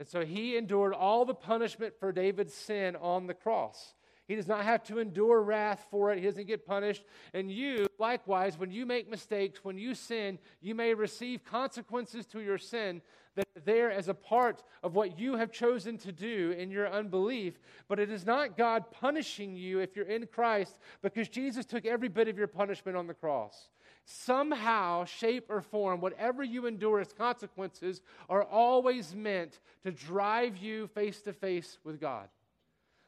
And 0.00 0.08
so 0.08 0.24
he 0.24 0.56
endured 0.56 0.94
all 0.94 1.26
the 1.26 1.34
punishment 1.34 1.92
for 2.00 2.10
David's 2.10 2.54
sin 2.54 2.96
on 2.96 3.26
the 3.26 3.34
cross. 3.34 3.92
He 4.28 4.36
does 4.36 4.46
not 4.46 4.64
have 4.64 4.84
to 4.84 4.98
endure 4.98 5.42
wrath 5.42 5.86
for 5.90 6.12
it. 6.12 6.18
He 6.18 6.26
doesn't 6.26 6.46
get 6.46 6.66
punished. 6.66 7.02
And 7.32 7.50
you, 7.50 7.86
likewise, 7.98 8.58
when 8.58 8.70
you 8.70 8.84
make 8.84 9.10
mistakes, 9.10 9.64
when 9.64 9.78
you 9.78 9.94
sin, 9.94 10.38
you 10.60 10.74
may 10.74 10.92
receive 10.92 11.44
consequences 11.44 12.26
to 12.26 12.40
your 12.40 12.58
sin 12.58 13.00
that 13.36 13.48
are 13.56 13.60
there 13.64 13.90
as 13.90 14.08
a 14.08 14.14
part 14.14 14.62
of 14.82 14.94
what 14.94 15.18
you 15.18 15.36
have 15.36 15.50
chosen 15.50 15.96
to 15.96 16.12
do 16.12 16.54
in 16.58 16.70
your 16.70 16.92
unbelief. 16.92 17.58
But 17.88 18.00
it 18.00 18.10
is 18.10 18.26
not 18.26 18.58
God 18.58 18.90
punishing 18.90 19.56
you 19.56 19.78
if 19.78 19.96
you're 19.96 20.04
in 20.04 20.26
Christ 20.26 20.78
because 21.02 21.30
Jesus 21.30 21.64
took 21.64 21.86
every 21.86 22.08
bit 22.08 22.28
of 22.28 22.36
your 22.36 22.48
punishment 22.48 22.98
on 22.98 23.06
the 23.06 23.14
cross. 23.14 23.70
Somehow, 24.04 25.06
shape, 25.06 25.46
or 25.48 25.62
form, 25.62 26.00
whatever 26.00 26.42
you 26.44 26.66
endure 26.66 27.00
as 27.00 27.12
consequences 27.14 28.02
are 28.28 28.42
always 28.42 29.14
meant 29.14 29.60
to 29.84 29.90
drive 29.90 30.58
you 30.58 30.86
face 30.88 31.22
to 31.22 31.32
face 31.32 31.78
with 31.82 31.98
God. 31.98 32.28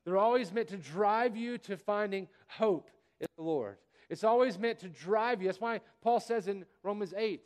They're 0.04 0.18
always 0.18 0.52
meant 0.52 0.68
to 0.68 0.76
drive 0.76 1.36
you 1.36 1.58
to 1.58 1.76
finding 1.76 2.28
hope 2.46 2.90
in 3.20 3.26
the 3.36 3.42
Lord. 3.42 3.76
It's 4.08 4.24
always 4.24 4.58
meant 4.58 4.80
to 4.80 4.88
drive 4.88 5.40
you. 5.40 5.48
That's 5.48 5.60
why 5.60 5.80
Paul 6.02 6.20
says 6.20 6.48
in 6.48 6.64
Romans 6.82 7.14
8, 7.16 7.40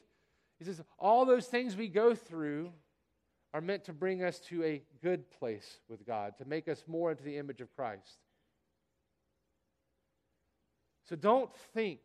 he 0.59 0.65
says, 0.65 0.83
All 0.99 1.27
those 1.27 1.47
things 1.47 1.77
we 1.77 1.89
go 1.89 2.15
through 2.15 2.73
are 3.53 3.61
meant 3.61 3.85
to 3.85 3.93
bring 3.93 4.23
us 4.23 4.39
to 4.41 4.65
a 4.65 4.83
good 5.03 5.31
place 5.31 5.79
with 5.89 6.07
God, 6.07 6.37
to 6.39 6.45
make 6.45 6.69
us 6.69 6.85
more 6.87 7.11
into 7.11 7.23
the 7.23 7.37
image 7.37 7.61
of 7.61 7.75
Christ. 7.75 8.19
So 11.09 11.17
don't 11.17 11.55
think 11.75 12.01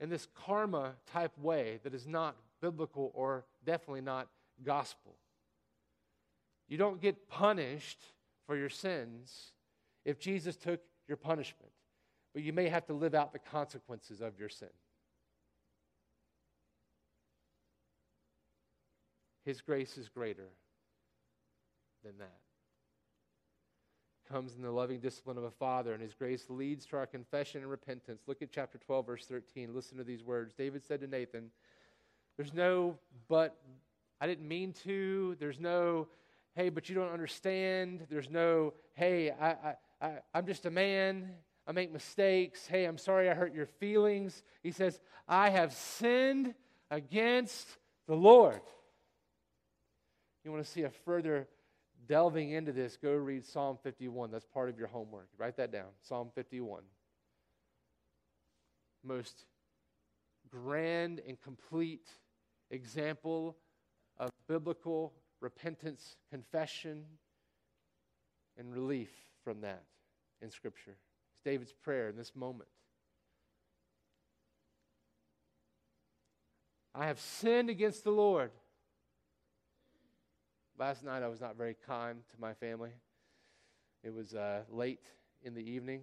in 0.00 0.10
this 0.10 0.28
karma 0.34 0.94
type 1.10 1.36
way 1.38 1.80
that 1.82 1.94
is 1.94 2.06
not 2.06 2.36
biblical 2.60 3.10
or 3.14 3.44
definitely 3.64 4.02
not 4.02 4.28
gospel. 4.62 5.14
You 6.68 6.76
don't 6.76 7.00
get 7.00 7.28
punished 7.28 8.00
for 8.46 8.56
your 8.56 8.68
sins 8.68 9.52
if 10.08 10.18
Jesus 10.18 10.56
took 10.56 10.80
your 11.06 11.18
punishment, 11.18 11.70
but 12.32 12.42
you 12.42 12.50
may 12.54 12.66
have 12.70 12.86
to 12.86 12.94
live 12.94 13.14
out 13.14 13.34
the 13.34 13.38
consequences 13.38 14.22
of 14.22 14.38
your 14.38 14.48
sin. 14.48 14.70
His 19.44 19.60
grace 19.60 19.98
is 19.98 20.08
greater 20.08 20.48
than 22.02 22.16
that. 22.20 22.38
Comes 24.32 24.54
in 24.54 24.62
the 24.62 24.70
loving 24.70 24.98
discipline 24.98 25.36
of 25.36 25.44
a 25.44 25.50
father, 25.50 25.92
and 25.92 26.02
his 26.02 26.14
grace 26.14 26.46
leads 26.48 26.86
to 26.86 26.96
our 26.96 27.06
confession 27.06 27.60
and 27.60 27.70
repentance. 27.70 28.22
Look 28.26 28.40
at 28.40 28.50
chapter 28.50 28.78
12, 28.78 29.06
verse 29.06 29.26
13. 29.26 29.74
Listen 29.74 29.98
to 29.98 30.04
these 30.04 30.24
words. 30.24 30.54
David 30.54 30.82
said 30.82 31.02
to 31.02 31.06
Nathan, 31.06 31.50
There's 32.38 32.54
no, 32.54 32.98
but 33.28 33.58
I 34.22 34.26
didn't 34.26 34.48
mean 34.48 34.72
to. 34.84 35.36
There's 35.38 35.60
no, 35.60 36.08
hey, 36.54 36.70
but 36.70 36.88
you 36.88 36.94
don't 36.94 37.12
understand. 37.12 38.06
There's 38.08 38.30
no, 38.30 38.72
hey, 38.94 39.32
I, 39.32 39.50
I, 39.50 39.74
I, 40.00 40.18
I'm 40.32 40.46
just 40.46 40.66
a 40.66 40.70
man. 40.70 41.30
I 41.66 41.72
make 41.72 41.92
mistakes. 41.92 42.66
Hey, 42.66 42.84
I'm 42.84 42.98
sorry 42.98 43.28
I 43.28 43.34
hurt 43.34 43.54
your 43.54 43.66
feelings. 43.66 44.42
He 44.62 44.70
says, 44.70 44.98
I 45.26 45.50
have 45.50 45.72
sinned 45.72 46.54
against 46.90 47.68
the 48.06 48.14
Lord. 48.14 48.60
You 50.44 50.52
want 50.52 50.64
to 50.64 50.70
see 50.70 50.82
a 50.82 50.90
further 50.90 51.46
delving 52.06 52.52
into 52.52 52.72
this, 52.72 52.96
go 52.96 53.12
read 53.12 53.44
Psalm 53.44 53.78
51. 53.82 54.30
That's 54.30 54.46
part 54.46 54.70
of 54.70 54.78
your 54.78 54.88
homework. 54.88 55.28
Write 55.36 55.56
that 55.58 55.70
down. 55.70 55.88
Psalm 56.00 56.30
51. 56.34 56.82
Most 59.04 59.44
grand 60.50 61.20
and 61.26 61.40
complete 61.40 62.08
example 62.70 63.56
of 64.16 64.30
biblical 64.48 65.12
repentance, 65.40 66.16
confession, 66.30 67.04
and 68.56 68.72
relief 68.72 69.10
from 69.48 69.62
that 69.62 69.82
in 70.42 70.50
Scripture. 70.50 70.94
It's 71.30 71.40
David's 71.42 71.72
prayer 71.72 72.10
in 72.10 72.16
this 72.16 72.36
moment. 72.36 72.68
I 76.94 77.06
have 77.06 77.18
sinned 77.18 77.70
against 77.70 78.04
the 78.04 78.10
Lord. 78.10 78.50
Last 80.78 81.02
night 81.02 81.22
I 81.22 81.28
was 81.28 81.40
not 81.40 81.56
very 81.56 81.74
kind 81.86 82.18
to 82.28 82.36
my 82.38 82.52
family. 82.52 82.90
It 84.04 84.12
was 84.12 84.34
uh, 84.34 84.64
late 84.70 85.06
in 85.42 85.54
the 85.54 85.66
evening. 85.66 86.02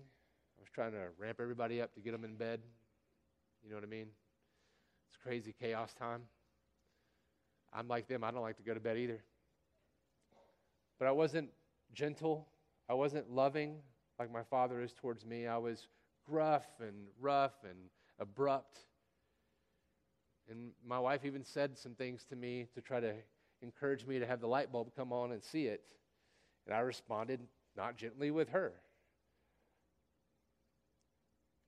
I 0.58 0.62
was 0.62 0.70
trying 0.74 0.94
to 0.94 1.10
ramp 1.20 1.38
everybody 1.40 1.84
up 1.84 1.94
to 1.94 2.00
get 2.00 2.14
them 2.14 2.24
in 2.24 2.38
bed. 2.38 2.62
You 3.64 3.70
know 3.70 3.76
what 3.76 3.84
I 3.84 3.88
mean? 3.88 4.08
It's 5.08 5.18
crazy 5.22 5.54
chaos 5.62 5.94
time. 5.94 6.22
I'm 7.72 7.88
like 7.88 8.08
them. 8.08 8.24
I 8.24 8.32
don't 8.32 8.42
like 8.42 8.58
to 8.58 8.64
go 8.64 8.74
to 8.74 8.80
bed 8.80 8.98
either. 8.98 9.24
But 10.98 11.08
I 11.08 11.12
wasn't 11.12 11.50
gentle 11.94 12.48
I 12.88 12.94
wasn't 12.94 13.32
loving 13.32 13.78
like 14.20 14.32
my 14.32 14.44
father 14.44 14.82
is 14.82 14.94
towards 14.94 15.26
me. 15.26 15.48
I 15.48 15.58
was 15.58 15.88
gruff 16.26 16.66
and 16.80 17.08
rough 17.20 17.64
and 17.64 17.78
abrupt. 18.20 18.80
And 20.50 20.72
my 20.86 21.00
wife 21.00 21.26
even 21.26 21.44
said 21.44 21.78
some 21.78 21.96
things 21.96 22.24
to 22.26 22.36
me 22.36 22.68
to 22.76 22.82
try 22.82 23.00
to 23.00 23.14
encourage 23.62 24.06
me 24.06 24.20
to 24.20 24.28
have 24.28 24.42
the 24.42 24.48
light 24.48 24.72
bulb 24.72 24.92
come 24.96 25.12
on 25.12 25.32
and 25.32 25.44
see 25.44 25.66
it. 25.66 25.94
And 26.66 26.76
I 26.76 26.80
responded 26.80 27.40
not 27.76 27.98
gently 27.98 28.32
with 28.32 28.50
her. 28.50 28.74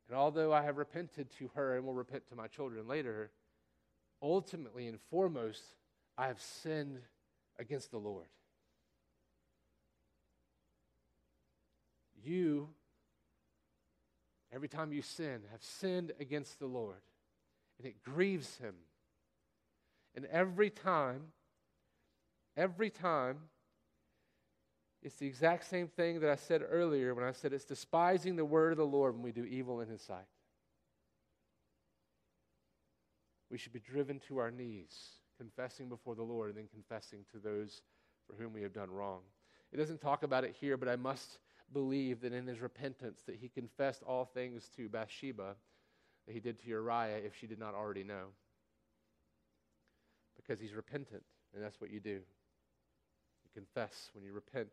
And 0.08 0.18
although 0.18 0.54
I 0.54 0.62
have 0.64 0.78
repented 0.78 1.30
to 1.40 1.50
her 1.56 1.76
and 1.76 1.86
will 1.86 1.94
repent 1.94 2.28
to 2.30 2.36
my 2.36 2.48
children 2.48 2.88
later, 2.88 3.32
ultimately 4.22 4.88
and 4.88 5.00
foremost, 5.10 5.64
I 6.18 6.28
have 6.28 6.40
sinned 6.40 7.00
against 7.60 7.92
the 7.92 7.98
Lord. 7.98 8.28
You, 12.24 12.70
every 14.52 14.68
time 14.68 14.92
you 14.92 15.02
sin, 15.02 15.42
have 15.52 15.64
sinned 15.64 16.12
against 16.20 16.60
the 16.60 16.66
Lord. 16.66 17.02
And 17.78 17.88
it 17.88 18.04
grieves 18.04 18.58
him. 18.58 18.76
And 20.16 20.26
every 20.26 20.70
time, 20.70 21.22
every 22.56 22.90
time, 22.90 23.38
it's 25.04 25.16
the 25.16 25.28
exact 25.28 25.70
same 25.70 25.88
thing 25.88 26.20
that 26.22 26.30
I 26.30 26.36
said 26.36 26.64
earlier 26.68 27.14
when 27.14 27.24
I 27.24 27.32
said 27.32 27.54
it's 27.54 27.66
despising 27.66 28.36
the 28.36 28.46
word 28.46 28.72
of 28.72 28.78
the 28.78 28.86
Lord 28.86 29.14
when 29.14 29.22
we 29.22 29.32
do 29.32 29.46
evil 29.46 29.80
in 29.82 29.88
his 29.88 30.02
sight. 30.02 30.26
We 33.50 33.58
should 33.58 33.74
be 33.74 33.80
driven 33.80 34.20
to 34.28 34.40
our 34.40 34.52
knees, 34.52 34.94
confessing 35.38 35.88
before 35.88 36.16
the 36.16 36.24
Lord 36.24 36.50
and 36.50 36.58
then 36.58 36.68
confessing 36.68 37.20
to 37.32 37.38
those 37.38 37.82
for 38.26 38.36
whom 38.42 38.54
we 38.54 38.62
have 38.64 38.74
done 38.74 38.92
wrong. 38.92 39.22
It 39.72 39.78
doesn't 39.78 40.02
talk 40.02 40.24
about 40.24 40.44
it 40.44 40.56
here, 40.60 40.78
but 40.78 40.90
I 40.90 40.96
must 40.96 41.40
believe 41.74 42.22
that 42.22 42.34
in 42.34 42.48
his 42.48 42.60
repentance 42.60 43.22
that 43.26 43.36
he 43.36 43.50
confessed 43.50 44.04
all 44.04 44.26
things 44.26 44.70
to 44.76 44.90
Bathsheba 44.90 45.56
that 46.26 46.34
he 46.34 46.40
did 46.40 46.60
to 46.60 46.68
Uriah 46.68 47.18
if 47.26 47.36
she 47.40 47.48
did 47.48 47.60
not 47.60 47.74
already 47.74 48.04
know. 48.04 48.28
Because 50.36 50.60
he's 50.60 50.74
repentant, 50.74 51.24
and 51.54 51.64
that's 51.64 51.82
what 51.82 51.90
you 51.90 52.00
do. 52.00 52.10
You 52.10 53.50
confess 53.54 54.10
when 54.14 54.24
you 54.24 54.34
repent. 54.34 54.70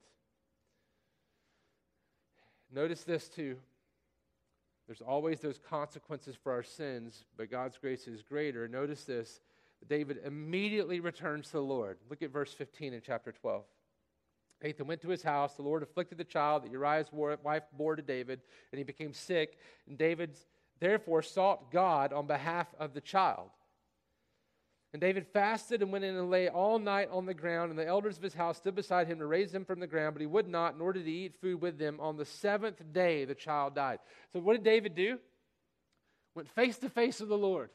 Notice 2.72 3.04
this 3.04 3.28
too. 3.28 3.56
There's 4.86 5.00
always 5.00 5.40
those 5.40 5.58
consequences 5.58 6.36
for 6.36 6.52
our 6.52 6.62
sins, 6.62 7.24
but 7.36 7.50
God's 7.50 7.78
grace 7.78 8.06
is 8.06 8.22
greater. 8.22 8.68
Notice 8.68 9.04
this. 9.04 9.40
David 9.88 10.18
immediately 10.24 11.00
returns 11.00 11.46
to 11.46 11.52
the 11.54 11.62
Lord. 11.62 11.98
Look 12.10 12.22
at 12.22 12.30
verse 12.30 12.52
15 12.52 12.92
in 12.92 13.00
chapter 13.04 13.32
12. 13.32 13.64
Nathan 14.64 14.86
went 14.86 15.02
to 15.02 15.10
his 15.10 15.22
house. 15.22 15.54
The 15.54 15.62
Lord 15.62 15.82
afflicted 15.82 16.16
the 16.16 16.24
child 16.24 16.64
that 16.64 16.72
Uriah's 16.72 17.12
wife 17.12 17.64
bore 17.76 17.96
to 17.96 18.02
David, 18.02 18.40
and 18.72 18.78
he 18.78 18.84
became 18.84 19.12
sick. 19.12 19.58
And 19.86 19.98
David 19.98 20.38
therefore 20.80 21.20
sought 21.20 21.70
God 21.70 22.14
on 22.14 22.26
behalf 22.26 22.66
of 22.80 22.94
the 22.94 23.02
child. 23.02 23.50
And 24.94 25.02
David 25.02 25.26
fasted 25.26 25.82
and 25.82 25.92
went 25.92 26.04
in 26.04 26.16
and 26.16 26.30
lay 26.30 26.48
all 26.48 26.78
night 26.78 27.10
on 27.12 27.26
the 27.26 27.34
ground, 27.34 27.70
and 27.70 27.78
the 27.78 27.86
elders 27.86 28.16
of 28.16 28.22
his 28.22 28.32
house 28.32 28.56
stood 28.56 28.74
beside 28.74 29.06
him 29.06 29.18
to 29.18 29.26
raise 29.26 29.52
him 29.52 29.66
from 29.66 29.80
the 29.80 29.86
ground, 29.86 30.14
but 30.14 30.20
he 30.20 30.26
would 30.26 30.48
not, 30.48 30.78
nor 30.78 30.94
did 30.94 31.04
he 31.04 31.26
eat 31.26 31.40
food 31.40 31.60
with 31.60 31.78
them. 31.78 31.98
On 32.00 32.16
the 32.16 32.24
seventh 32.24 32.80
day, 32.92 33.26
the 33.26 33.34
child 33.34 33.74
died. 33.74 33.98
So, 34.32 34.40
what 34.40 34.54
did 34.54 34.64
David 34.64 34.94
do? 34.94 35.18
Went 36.34 36.48
face 36.48 36.78
to 36.78 36.88
face 36.88 37.20
with 37.20 37.28
the 37.28 37.36
Lord, 37.36 37.70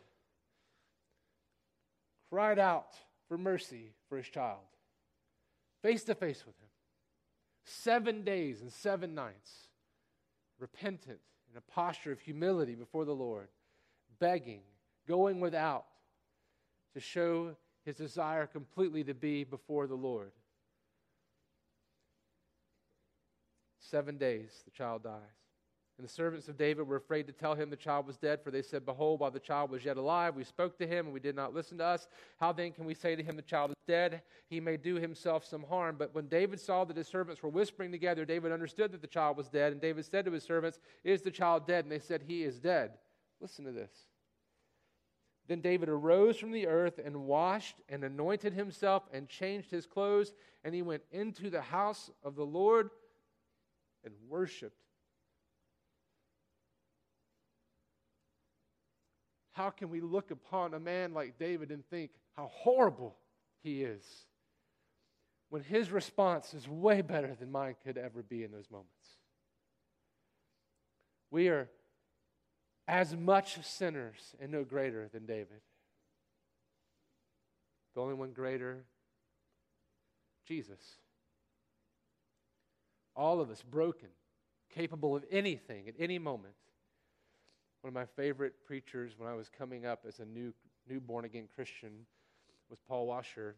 cried 2.31 2.57
out 2.57 2.95
for 3.27 3.37
mercy 3.37 3.91
for 4.07 4.17
his 4.17 4.27
child, 4.27 4.59
face 5.83 6.03
to 6.05 6.15
face 6.15 6.43
with 6.45 6.55
him. 6.55 6.69
Seven 7.63 8.23
days 8.23 8.61
and 8.61 8.71
seven 8.71 9.13
nights, 9.13 9.67
repentant 10.59 11.19
in 11.51 11.57
a 11.57 11.61
posture 11.61 12.11
of 12.11 12.19
humility 12.19 12.75
before 12.75 13.05
the 13.05 13.15
Lord, 13.15 13.47
begging, 14.19 14.61
going 15.07 15.39
without 15.39 15.85
to 16.93 16.99
show 16.99 17.55
his 17.85 17.95
desire 17.95 18.45
completely 18.45 19.03
to 19.03 19.13
be 19.13 19.43
before 19.43 19.87
the 19.87 19.95
Lord. 19.95 20.31
Seven 23.79 24.17
days, 24.17 24.51
the 24.65 24.71
child 24.71 25.03
dies. 25.03 25.19
And 25.99 26.07
the 26.07 26.13
servants 26.13 26.47
of 26.47 26.57
David 26.57 26.87
were 26.87 26.95
afraid 26.95 27.27
to 27.27 27.33
tell 27.33 27.55
him 27.55 27.69
the 27.69 27.75
child 27.75 28.07
was 28.07 28.15
dead, 28.15 28.41
for 28.41 28.51
they 28.51 28.61
said, 28.61 28.85
Behold, 28.85 29.19
while 29.19 29.31
the 29.31 29.37
child 29.37 29.69
was 29.69 29.83
yet 29.83 29.97
alive, 29.97 30.33
we 30.33 30.45
spoke 30.45 30.77
to 30.77 30.87
him, 30.87 31.07
and 31.07 31.13
we 31.13 31.19
did 31.19 31.35
not 31.35 31.53
listen 31.53 31.77
to 31.79 31.83
us. 31.83 32.07
How 32.39 32.53
then 32.53 32.71
can 32.71 32.85
we 32.85 32.93
say 32.93 33.17
to 33.17 33.21
him, 33.21 33.35
The 33.35 33.41
child 33.41 33.71
is 33.71 33.75
dead? 33.85 34.21
He 34.49 34.61
may 34.61 34.77
do 34.77 34.95
himself 34.95 35.43
some 35.43 35.61
harm. 35.63 35.97
But 35.99 36.15
when 36.15 36.29
David 36.29 36.61
saw 36.61 36.85
that 36.85 36.95
his 36.95 37.09
servants 37.09 37.43
were 37.43 37.49
whispering 37.49 37.91
together, 37.91 38.23
David 38.23 38.53
understood 38.53 38.93
that 38.93 39.01
the 39.01 39.07
child 39.07 39.35
was 39.35 39.49
dead. 39.49 39.73
And 39.73 39.81
David 39.81 40.05
said 40.05 40.23
to 40.23 40.31
his 40.31 40.43
servants, 40.43 40.79
Is 41.03 41.21
the 41.21 41.31
child 41.31 41.67
dead? 41.67 41.83
And 41.83 41.91
they 41.91 41.99
said, 41.99 42.23
He 42.25 42.43
is 42.43 42.61
dead. 42.61 42.91
Listen 43.41 43.65
to 43.65 43.73
this. 43.73 43.91
Then 45.49 45.59
David 45.59 45.89
arose 45.89 46.37
from 46.37 46.53
the 46.53 46.67
earth 46.67 47.01
and 47.03 47.25
washed 47.25 47.75
and 47.89 48.05
anointed 48.05 48.53
himself 48.53 49.03
and 49.11 49.27
changed 49.27 49.69
his 49.69 49.85
clothes, 49.85 50.31
and 50.63 50.73
he 50.73 50.81
went 50.81 51.03
into 51.11 51.49
the 51.49 51.59
house 51.59 52.09
of 52.23 52.37
the 52.37 52.45
Lord 52.45 52.89
and 54.05 54.13
worshiped. 54.29 54.79
How 59.59 59.71
can 59.71 59.89
we 59.89 59.99
look 59.99 60.31
upon 60.31 60.73
a 60.73 60.79
man 60.79 61.13
like 61.13 61.37
David 61.37 61.69
and 61.69 61.85
think 61.89 62.11
how 62.37 62.49
horrible 62.49 63.17
he 63.61 63.83
is 63.83 64.05
when 65.49 65.63
his 65.63 65.91
response 65.91 66.53
is 66.53 66.65
way 66.65 67.01
better 67.01 67.35
than 67.37 67.51
mine 67.51 67.75
could 67.83 67.97
ever 67.97 68.23
be 68.23 68.45
in 68.45 68.53
those 68.53 68.71
moments? 68.71 69.17
We 71.29 71.49
are 71.49 71.69
as 72.87 73.13
much 73.13 73.61
sinners 73.65 74.33
and 74.39 74.49
no 74.49 74.63
greater 74.63 75.09
than 75.11 75.25
David. 75.25 75.59
The 77.95 78.01
only 78.01 78.13
one 78.13 78.31
greater, 78.31 78.85
Jesus. 80.47 80.79
All 83.13 83.41
of 83.41 83.49
us 83.49 83.61
broken, 83.61 84.07
capable 84.73 85.17
of 85.17 85.25
anything 85.29 85.89
at 85.89 85.95
any 85.99 86.17
moment. 86.17 86.53
One 87.81 87.89
of 87.89 87.93
my 87.93 88.05
favorite 88.05 88.53
preachers 88.65 89.13
when 89.17 89.29
I 89.29 89.33
was 89.33 89.49
coming 89.49 89.85
up 89.85 90.03
as 90.07 90.19
a 90.19 90.25
new, 90.25 90.53
new 90.89 90.99
born 90.99 91.25
again 91.25 91.47
Christian 91.53 92.05
was 92.69 92.79
Paul 92.87 93.07
Washer. 93.07 93.55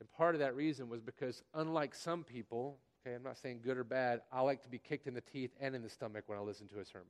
And 0.00 0.10
part 0.12 0.34
of 0.34 0.40
that 0.40 0.56
reason 0.56 0.88
was 0.88 1.00
because, 1.00 1.42
unlike 1.54 1.94
some 1.94 2.24
people, 2.24 2.78
okay, 3.00 3.14
I'm 3.14 3.22
not 3.22 3.36
saying 3.36 3.60
good 3.62 3.76
or 3.76 3.84
bad, 3.84 4.22
I 4.32 4.40
like 4.40 4.62
to 4.62 4.68
be 4.68 4.78
kicked 4.78 5.06
in 5.06 5.14
the 5.14 5.20
teeth 5.20 5.50
and 5.60 5.74
in 5.74 5.82
the 5.82 5.90
stomach 5.90 6.24
when 6.26 6.38
I 6.38 6.40
listen 6.40 6.66
to 6.68 6.80
a 6.80 6.84
sermon. 6.84 7.06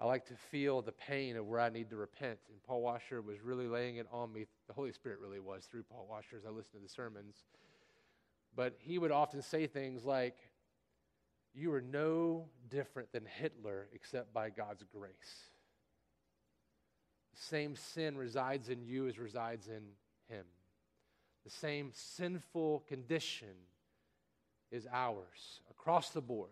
I 0.00 0.06
like 0.06 0.26
to 0.26 0.34
feel 0.34 0.82
the 0.82 0.92
pain 0.92 1.36
of 1.36 1.46
where 1.46 1.60
I 1.60 1.68
need 1.68 1.90
to 1.90 1.96
repent. 1.96 2.40
And 2.50 2.60
Paul 2.64 2.82
Washer 2.82 3.22
was 3.22 3.40
really 3.40 3.68
laying 3.68 3.96
it 3.96 4.08
on 4.10 4.32
me. 4.32 4.46
The 4.66 4.74
Holy 4.74 4.92
Spirit 4.92 5.20
really 5.20 5.38
was 5.38 5.66
through 5.70 5.84
Paul 5.84 6.08
Washer 6.10 6.36
as 6.36 6.44
I 6.44 6.50
listened 6.50 6.80
to 6.80 6.86
the 6.86 6.88
sermons. 6.88 7.44
But 8.56 8.76
he 8.80 8.98
would 8.98 9.12
often 9.12 9.42
say 9.42 9.68
things 9.68 10.04
like, 10.04 10.36
You 11.54 11.72
are 11.72 11.80
no 11.80 12.46
different 12.68 13.12
than 13.12 13.24
Hitler 13.26 13.88
except 13.92 14.34
by 14.34 14.50
God's 14.50 14.82
grace. 14.92 15.12
The 17.34 17.40
same 17.40 17.76
sin 17.76 18.16
resides 18.16 18.68
in 18.68 18.82
you 18.82 19.06
as 19.06 19.18
resides 19.18 19.68
in 19.68 19.82
him. 20.28 20.44
The 21.44 21.50
same 21.50 21.90
sinful 21.92 22.84
condition 22.88 23.54
is 24.70 24.88
ours 24.92 25.60
across 25.70 26.10
the 26.10 26.20
board. 26.20 26.50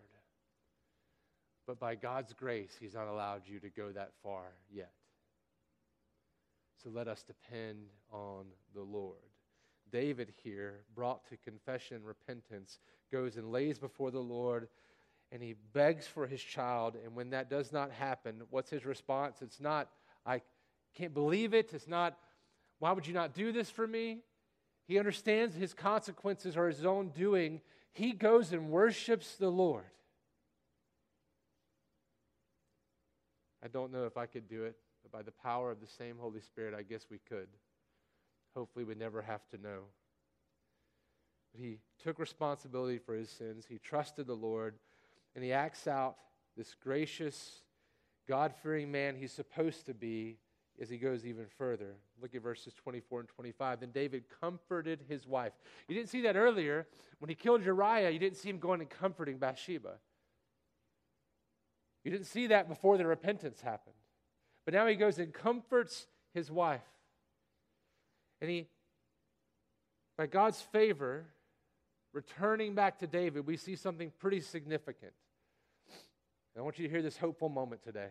But 1.65 1.79
by 1.79 1.95
God's 1.95 2.33
grace, 2.33 2.75
He's 2.79 2.93
not 2.93 3.07
allowed 3.07 3.43
you 3.45 3.59
to 3.59 3.69
go 3.69 3.91
that 3.91 4.11
far 4.21 4.53
yet. 4.69 4.91
So 6.83 6.89
let 6.89 7.07
us 7.07 7.23
depend 7.23 7.87
on 8.11 8.45
the 8.75 8.81
Lord. 8.81 9.17
David 9.91 10.33
here, 10.43 10.81
brought 10.95 11.25
to 11.29 11.37
confession 11.37 11.97
and 11.97 12.05
repentance, 12.05 12.79
goes 13.11 13.37
and 13.37 13.51
lays 13.51 13.77
before 13.79 14.11
the 14.11 14.19
Lord 14.19 14.67
and 15.33 15.41
he 15.41 15.55
begs 15.73 16.05
for 16.05 16.27
his 16.27 16.41
child. 16.41 16.95
And 17.03 17.15
when 17.15 17.31
that 17.31 17.49
does 17.49 17.71
not 17.71 17.91
happen, 17.91 18.43
what's 18.51 18.69
his 18.69 18.85
response? 18.85 19.41
It's 19.41 19.59
not, 19.59 19.89
I 20.27 20.41
can't 20.95 21.13
believe 21.13 21.55
it. 21.55 21.73
It's 21.73 21.87
not, 21.87 22.15
why 22.77 22.91
would 22.91 23.07
you 23.07 23.15
not 23.15 23.33
do 23.33 23.51
this 23.51 23.67
for 23.67 23.87
me? 23.87 24.19
He 24.87 24.99
understands 24.99 25.55
his 25.55 25.73
consequences 25.73 26.55
are 26.55 26.67
his 26.67 26.85
own 26.85 27.09
doing. 27.09 27.61
He 27.93 28.11
goes 28.11 28.53
and 28.53 28.69
worships 28.69 29.35
the 29.35 29.49
Lord. 29.49 29.85
I 33.63 33.69
don't 33.69 33.91
know 33.91 34.05
if 34.05 34.17
I 34.17 34.27
could 34.27 34.47
do 34.47 34.65
it, 34.65 34.75
but 35.01 35.11
by 35.11 35.23
the 35.23 35.31
power 35.31 35.71
of 35.71 35.79
the 35.81 35.87
same 35.87 36.17
Holy 36.19 36.41
Spirit, 36.41 36.75
I 36.77 36.83
guess 36.83 37.07
we 37.09 37.17
could. 37.27 37.47
Hopefully, 38.55 38.85
we 38.85 38.93
never 38.93 39.23
have 39.23 39.47
to 39.49 39.57
know. 39.57 39.79
But 41.51 41.63
he 41.63 41.79
took 42.03 42.19
responsibility 42.19 42.99
for 42.99 43.15
his 43.15 43.31
sins, 43.31 43.65
he 43.67 43.79
trusted 43.79 44.27
the 44.27 44.35
Lord, 44.35 44.75
and 45.35 45.43
he 45.43 45.53
acts 45.53 45.87
out 45.87 46.15
this 46.55 46.75
gracious, 46.75 47.61
God 48.27 48.53
fearing 48.61 48.91
man 48.91 49.15
he's 49.15 49.31
supposed 49.31 49.85
to 49.87 49.93
be 49.93 50.37
as 50.81 50.89
he 50.89 50.97
goes 50.97 51.25
even 51.25 51.45
further. 51.57 51.95
Look 52.21 52.35
at 52.35 52.41
verses 52.41 52.73
24 52.73 53.21
and 53.21 53.29
25. 53.29 53.79
Then 53.79 53.91
David 53.91 54.23
comforted 54.41 55.01
his 55.07 55.27
wife. 55.27 55.53
You 55.87 55.95
didn't 55.95 56.09
see 56.09 56.21
that 56.21 56.35
earlier. 56.35 56.87
When 57.19 57.29
he 57.29 57.35
killed 57.35 57.63
Uriah, 57.63 58.09
you 58.09 58.19
didn't 58.19 58.37
see 58.37 58.49
him 58.49 58.59
going 58.59 58.81
and 58.81 58.89
comforting 58.89 59.37
Bathsheba. 59.37 59.95
You 62.03 62.11
didn't 62.11 62.25
see 62.27 62.47
that 62.47 62.67
before 62.67 62.97
the 62.97 63.05
repentance 63.05 63.61
happened. 63.61 63.95
But 64.65 64.73
now 64.73 64.87
he 64.87 64.95
goes 64.95 65.19
and 65.19 65.33
comforts 65.33 66.07
his 66.33 66.49
wife. 66.49 66.81
And 68.41 68.49
he, 68.49 68.67
by 70.17 70.27
God's 70.27 70.61
favor, 70.61 71.25
returning 72.13 72.75
back 72.75 72.99
to 72.99 73.07
David, 73.07 73.45
we 73.45 73.57
see 73.57 73.75
something 73.75 74.11
pretty 74.19 74.41
significant. 74.41 75.13
And 76.53 76.61
I 76.61 76.63
want 76.63 76.77
you 76.79 76.87
to 76.87 76.91
hear 76.91 77.01
this 77.01 77.17
hopeful 77.17 77.49
moment 77.49 77.83
today. 77.83 78.09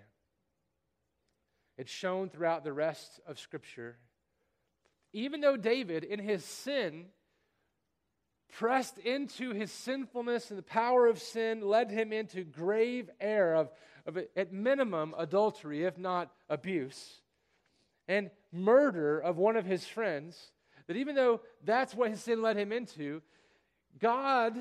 It's 1.78 1.90
shown 1.90 2.28
throughout 2.28 2.64
the 2.64 2.72
rest 2.72 3.20
of 3.26 3.38
Scripture. 3.38 3.96
Even 5.12 5.40
though 5.40 5.56
David, 5.56 6.04
in 6.04 6.18
his 6.18 6.44
sin, 6.44 7.06
pressed 8.52 8.98
into 8.98 9.52
his 9.52 9.72
sinfulness 9.72 10.50
and 10.50 10.58
the 10.58 10.62
power 10.62 11.06
of 11.06 11.18
sin 11.18 11.62
led 11.62 11.90
him 11.90 12.12
into 12.12 12.44
grave 12.44 13.10
error 13.20 13.54
of, 13.54 13.70
of 14.06 14.18
at 14.36 14.52
minimum 14.52 15.14
adultery 15.16 15.84
if 15.84 15.96
not 15.96 16.30
abuse 16.50 17.20
and 18.08 18.30
murder 18.52 19.18
of 19.18 19.38
one 19.38 19.56
of 19.56 19.64
his 19.64 19.86
friends 19.86 20.52
that 20.86 20.96
even 20.96 21.14
though 21.14 21.40
that's 21.64 21.94
what 21.94 22.10
his 22.10 22.22
sin 22.22 22.42
led 22.42 22.58
him 22.58 22.72
into 22.72 23.22
god 23.98 24.54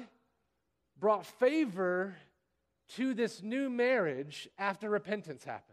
brought 0.98 1.26
favor 1.26 2.16
to 2.96 3.14
this 3.14 3.42
new 3.42 3.70
marriage 3.70 4.50
after 4.58 4.90
repentance 4.90 5.44
happened 5.44 5.72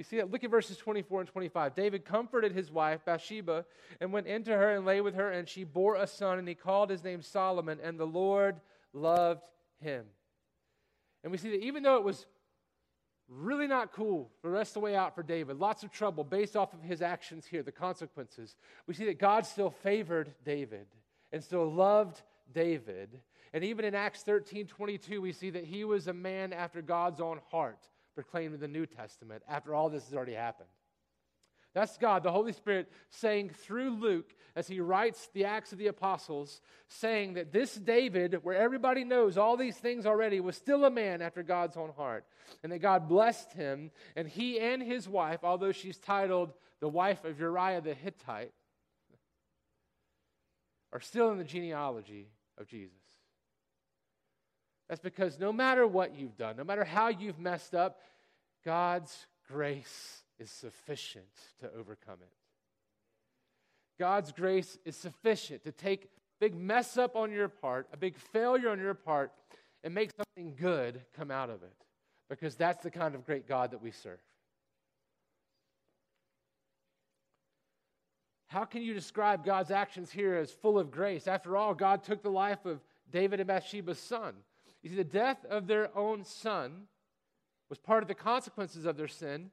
you 0.00 0.04
see 0.04 0.16
that? 0.16 0.30
Look 0.30 0.44
at 0.44 0.50
verses 0.50 0.78
24 0.78 1.20
and 1.20 1.28
25. 1.28 1.74
David 1.74 2.06
comforted 2.06 2.52
his 2.52 2.70
wife, 2.70 3.04
Bathsheba, 3.04 3.66
and 4.00 4.10
went 4.14 4.26
into 4.26 4.50
her 4.50 4.74
and 4.74 4.86
lay 4.86 5.02
with 5.02 5.14
her, 5.14 5.30
and 5.30 5.46
she 5.46 5.62
bore 5.62 5.96
a 5.96 6.06
son, 6.06 6.38
and 6.38 6.48
he 6.48 6.54
called 6.54 6.88
his 6.88 7.04
name 7.04 7.20
Solomon, 7.20 7.78
and 7.82 8.00
the 8.00 8.06
Lord 8.06 8.62
loved 8.94 9.42
him. 9.78 10.06
And 11.22 11.30
we 11.30 11.36
see 11.36 11.50
that 11.50 11.62
even 11.62 11.82
though 11.82 11.96
it 11.96 12.02
was 12.02 12.24
really 13.28 13.66
not 13.66 13.92
cool 13.92 14.30
the 14.42 14.48
rest 14.48 14.70
of 14.70 14.74
the 14.74 14.80
way 14.80 14.96
out 14.96 15.14
for 15.14 15.22
David, 15.22 15.58
lots 15.58 15.82
of 15.82 15.90
trouble 15.90 16.24
based 16.24 16.56
off 16.56 16.72
of 16.72 16.82
his 16.82 17.02
actions 17.02 17.44
here, 17.44 17.62
the 17.62 17.70
consequences, 17.70 18.56
we 18.86 18.94
see 18.94 19.04
that 19.04 19.18
God 19.18 19.44
still 19.44 19.68
favored 19.68 20.32
David 20.46 20.86
and 21.30 21.44
still 21.44 21.70
loved 21.70 22.22
David. 22.54 23.20
And 23.52 23.64
even 23.64 23.84
in 23.84 23.94
Acts 23.94 24.22
13 24.22 24.66
22, 24.66 25.20
we 25.20 25.32
see 25.32 25.50
that 25.50 25.64
he 25.64 25.84
was 25.84 26.06
a 26.06 26.12
man 26.12 26.52
after 26.52 26.82
God's 26.82 27.20
own 27.20 27.40
heart 27.50 27.88
proclaimed 28.14 28.54
in 28.54 28.60
the 28.60 28.68
New 28.68 28.86
Testament 28.86 29.42
after 29.48 29.74
all 29.74 29.88
this 29.88 30.04
has 30.04 30.14
already 30.14 30.34
happened. 30.34 30.68
That's 31.72 31.96
God, 31.98 32.24
the 32.24 32.32
Holy 32.32 32.52
Spirit, 32.52 32.90
saying 33.10 33.50
through 33.50 33.90
Luke, 33.90 34.34
as 34.56 34.66
he 34.66 34.80
writes 34.80 35.28
the 35.32 35.44
Acts 35.44 35.70
of 35.70 35.78
the 35.78 35.86
Apostles, 35.86 36.60
saying 36.88 37.34
that 37.34 37.52
this 37.52 37.74
David, 37.74 38.40
where 38.42 38.56
everybody 38.56 39.04
knows 39.04 39.38
all 39.38 39.56
these 39.56 39.76
things 39.76 40.04
already, 40.04 40.40
was 40.40 40.56
still 40.56 40.84
a 40.84 40.90
man 40.90 41.22
after 41.22 41.44
God's 41.44 41.76
own 41.76 41.92
heart. 41.96 42.24
And 42.64 42.72
that 42.72 42.80
God 42.80 43.08
blessed 43.08 43.52
him, 43.52 43.92
and 44.16 44.26
he 44.26 44.58
and 44.58 44.82
his 44.82 45.08
wife, 45.08 45.40
although 45.44 45.70
she's 45.70 45.98
titled 45.98 46.52
the 46.80 46.88
wife 46.88 47.24
of 47.24 47.38
Uriah 47.38 47.80
the 47.80 47.94
Hittite, 47.94 48.52
are 50.92 51.00
still 51.00 51.30
in 51.30 51.38
the 51.38 51.44
genealogy 51.44 52.26
of 52.58 52.66
Jesus. 52.66 52.99
That's 54.90 55.00
because 55.00 55.38
no 55.38 55.52
matter 55.52 55.86
what 55.86 56.16
you've 56.16 56.36
done, 56.36 56.56
no 56.56 56.64
matter 56.64 56.82
how 56.82 57.08
you've 57.08 57.38
messed 57.38 57.76
up, 57.76 58.00
God's 58.64 59.28
grace 59.48 60.24
is 60.40 60.50
sufficient 60.50 61.30
to 61.60 61.70
overcome 61.78 62.16
it. 62.20 62.32
God's 64.00 64.32
grace 64.32 64.78
is 64.84 64.96
sufficient 64.96 65.62
to 65.62 65.70
take 65.70 66.06
a 66.06 66.08
big 66.40 66.56
mess 66.56 66.98
up 66.98 67.14
on 67.14 67.30
your 67.30 67.48
part, 67.48 67.86
a 67.92 67.96
big 67.96 68.16
failure 68.18 68.68
on 68.68 68.80
your 68.80 68.94
part, 68.94 69.30
and 69.84 69.94
make 69.94 70.10
something 70.10 70.56
good 70.60 71.00
come 71.16 71.30
out 71.30 71.50
of 71.50 71.62
it. 71.62 71.76
Because 72.28 72.56
that's 72.56 72.82
the 72.82 72.90
kind 72.90 73.14
of 73.14 73.24
great 73.24 73.46
God 73.46 73.70
that 73.70 73.80
we 73.80 73.92
serve. 73.92 74.18
How 78.48 78.64
can 78.64 78.82
you 78.82 78.92
describe 78.92 79.44
God's 79.44 79.70
actions 79.70 80.10
here 80.10 80.34
as 80.34 80.50
full 80.50 80.80
of 80.80 80.90
grace? 80.90 81.28
After 81.28 81.56
all, 81.56 81.74
God 81.74 82.02
took 82.02 82.24
the 82.24 82.30
life 82.30 82.66
of 82.66 82.80
David 83.08 83.38
and 83.38 83.46
Bathsheba's 83.46 84.00
son. 84.00 84.34
You 84.82 84.90
see, 84.90 84.96
the 84.96 85.04
death 85.04 85.44
of 85.48 85.66
their 85.66 85.96
own 85.96 86.24
son 86.24 86.84
was 87.68 87.78
part 87.78 88.02
of 88.02 88.08
the 88.08 88.14
consequences 88.14 88.86
of 88.86 88.96
their 88.96 89.08
sin. 89.08 89.50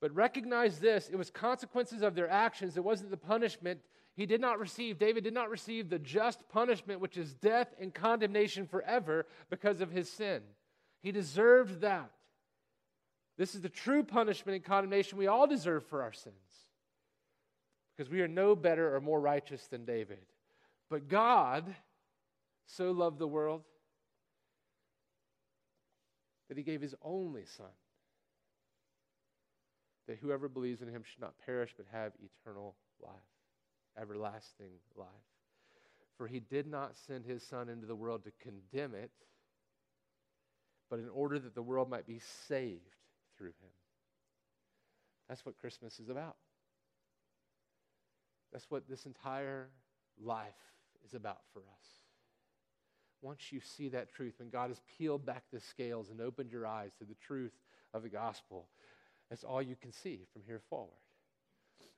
But 0.00 0.14
recognize 0.14 0.78
this 0.78 1.08
it 1.08 1.16
was 1.16 1.30
consequences 1.30 2.02
of 2.02 2.14
their 2.14 2.28
actions, 2.28 2.76
it 2.76 2.84
wasn't 2.84 3.10
the 3.10 3.16
punishment. 3.16 3.80
He 4.14 4.26
did 4.26 4.42
not 4.42 4.58
receive, 4.58 4.98
David 4.98 5.24
did 5.24 5.32
not 5.32 5.48
receive 5.48 5.88
the 5.88 5.98
just 5.98 6.46
punishment, 6.50 7.00
which 7.00 7.16
is 7.16 7.32
death 7.32 7.68
and 7.80 7.94
condemnation 7.94 8.66
forever 8.66 9.26
because 9.48 9.80
of 9.80 9.90
his 9.90 10.10
sin. 10.10 10.42
He 11.00 11.12
deserved 11.12 11.80
that. 11.80 12.10
This 13.38 13.54
is 13.54 13.62
the 13.62 13.70
true 13.70 14.02
punishment 14.02 14.56
and 14.56 14.64
condemnation 14.64 15.16
we 15.16 15.28
all 15.28 15.46
deserve 15.46 15.86
for 15.86 16.02
our 16.02 16.12
sins 16.12 16.34
because 17.96 18.10
we 18.10 18.20
are 18.20 18.28
no 18.28 18.54
better 18.54 18.94
or 18.94 19.00
more 19.00 19.20
righteous 19.20 19.66
than 19.68 19.84
David. 19.84 20.18
But 20.90 21.08
God 21.08 21.74
so 22.66 22.90
loved 22.90 23.18
the 23.18 23.26
world 23.26 23.62
that 26.48 26.58
he 26.58 26.64
gave 26.64 26.80
his 26.80 26.94
only 27.02 27.44
Son, 27.44 27.66
that 30.06 30.18
whoever 30.18 30.48
believes 30.48 30.82
in 30.82 30.88
him 30.88 31.02
should 31.02 31.20
not 31.20 31.34
perish 31.46 31.74
but 31.76 31.86
have 31.90 32.12
eternal 32.22 32.74
life, 33.00 33.12
everlasting 34.00 34.72
life. 34.96 35.06
For 36.18 36.26
he 36.26 36.40
did 36.40 36.66
not 36.66 36.94
send 37.06 37.24
his 37.24 37.42
Son 37.42 37.68
into 37.68 37.86
the 37.86 37.94
world 37.94 38.24
to 38.24 38.32
condemn 38.42 38.94
it, 38.94 39.10
but 40.90 40.98
in 40.98 41.08
order 41.08 41.38
that 41.38 41.54
the 41.54 41.62
world 41.62 41.88
might 41.88 42.06
be 42.06 42.20
saved 42.48 42.96
through 43.38 43.48
him. 43.48 43.70
That's 45.28 45.46
what 45.46 45.58
Christmas 45.58 45.98
is 45.98 46.10
about. 46.10 46.36
That's 48.52 48.70
what 48.70 48.86
this 48.86 49.06
entire 49.06 49.70
life 50.22 50.52
is 51.06 51.14
about 51.14 51.38
for 51.54 51.60
us. 51.60 52.01
Once 53.22 53.52
you 53.52 53.60
see 53.60 53.88
that 53.88 54.12
truth, 54.12 54.34
when 54.38 54.50
God 54.50 54.68
has 54.68 54.80
peeled 54.98 55.24
back 55.24 55.44
the 55.52 55.60
scales 55.60 56.10
and 56.10 56.20
opened 56.20 56.50
your 56.50 56.66
eyes 56.66 56.90
to 56.98 57.04
the 57.04 57.14
truth 57.14 57.52
of 57.94 58.02
the 58.02 58.08
gospel, 58.08 58.66
that's 59.30 59.44
all 59.44 59.62
you 59.62 59.76
can 59.80 59.92
see 59.92 60.26
from 60.32 60.42
here 60.44 60.60
forward. 60.68 60.90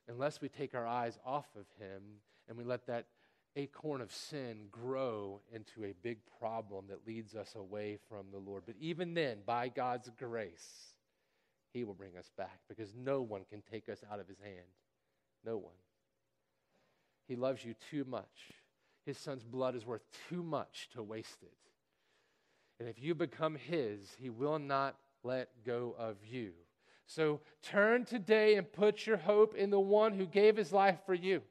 Unless 0.07 0.39
we 0.39 0.49
take 0.49 0.75
our 0.75 0.85
eyes 0.85 1.17
off 1.25 1.47
of 1.55 1.65
Him 1.79 2.01
and 2.47 2.57
we 2.57 2.63
let 2.63 2.85
that 2.87 3.07
acorn 3.55 4.01
of 4.01 4.11
sin 4.11 4.67
grow 4.71 5.41
into 5.51 5.83
a 5.83 5.93
big 6.03 6.19
problem 6.39 6.85
that 6.89 7.07
leads 7.07 7.35
us 7.35 7.55
away 7.55 7.97
from 8.07 8.27
the 8.31 8.37
Lord. 8.37 8.63
But 8.65 8.75
even 8.79 9.15
then, 9.15 9.39
by 9.45 9.69
God's 9.69 10.11
grace, 10.19 10.93
He 11.73 11.83
will 11.83 11.93
bring 11.95 12.17
us 12.17 12.29
back 12.37 12.59
because 12.69 12.93
no 12.95 13.21
one 13.21 13.45
can 13.49 13.63
take 13.71 13.89
us 13.89 13.99
out 14.11 14.19
of 14.19 14.27
His 14.27 14.39
hand. 14.39 14.67
No 15.43 15.57
one. 15.57 15.73
He 17.27 17.35
loves 17.35 17.65
you 17.65 17.73
too 17.89 18.05
much. 18.05 18.53
His 19.05 19.17
son's 19.17 19.43
blood 19.43 19.75
is 19.75 19.85
worth 19.85 20.03
too 20.29 20.43
much 20.43 20.89
to 20.93 21.03
waste 21.03 21.43
it. 21.43 21.53
And 22.79 22.89
if 22.89 23.01
you 23.01 23.15
become 23.15 23.55
his, 23.55 24.15
he 24.19 24.29
will 24.29 24.59
not 24.59 24.95
let 25.23 25.49
go 25.65 25.95
of 25.97 26.17
you. 26.25 26.51
So 27.07 27.41
turn 27.61 28.05
today 28.05 28.55
and 28.55 28.71
put 28.71 29.05
your 29.05 29.17
hope 29.17 29.55
in 29.55 29.69
the 29.69 29.79
one 29.79 30.13
who 30.13 30.25
gave 30.25 30.57
his 30.57 30.73
life 30.73 30.99
for 31.05 31.13
you. 31.13 31.41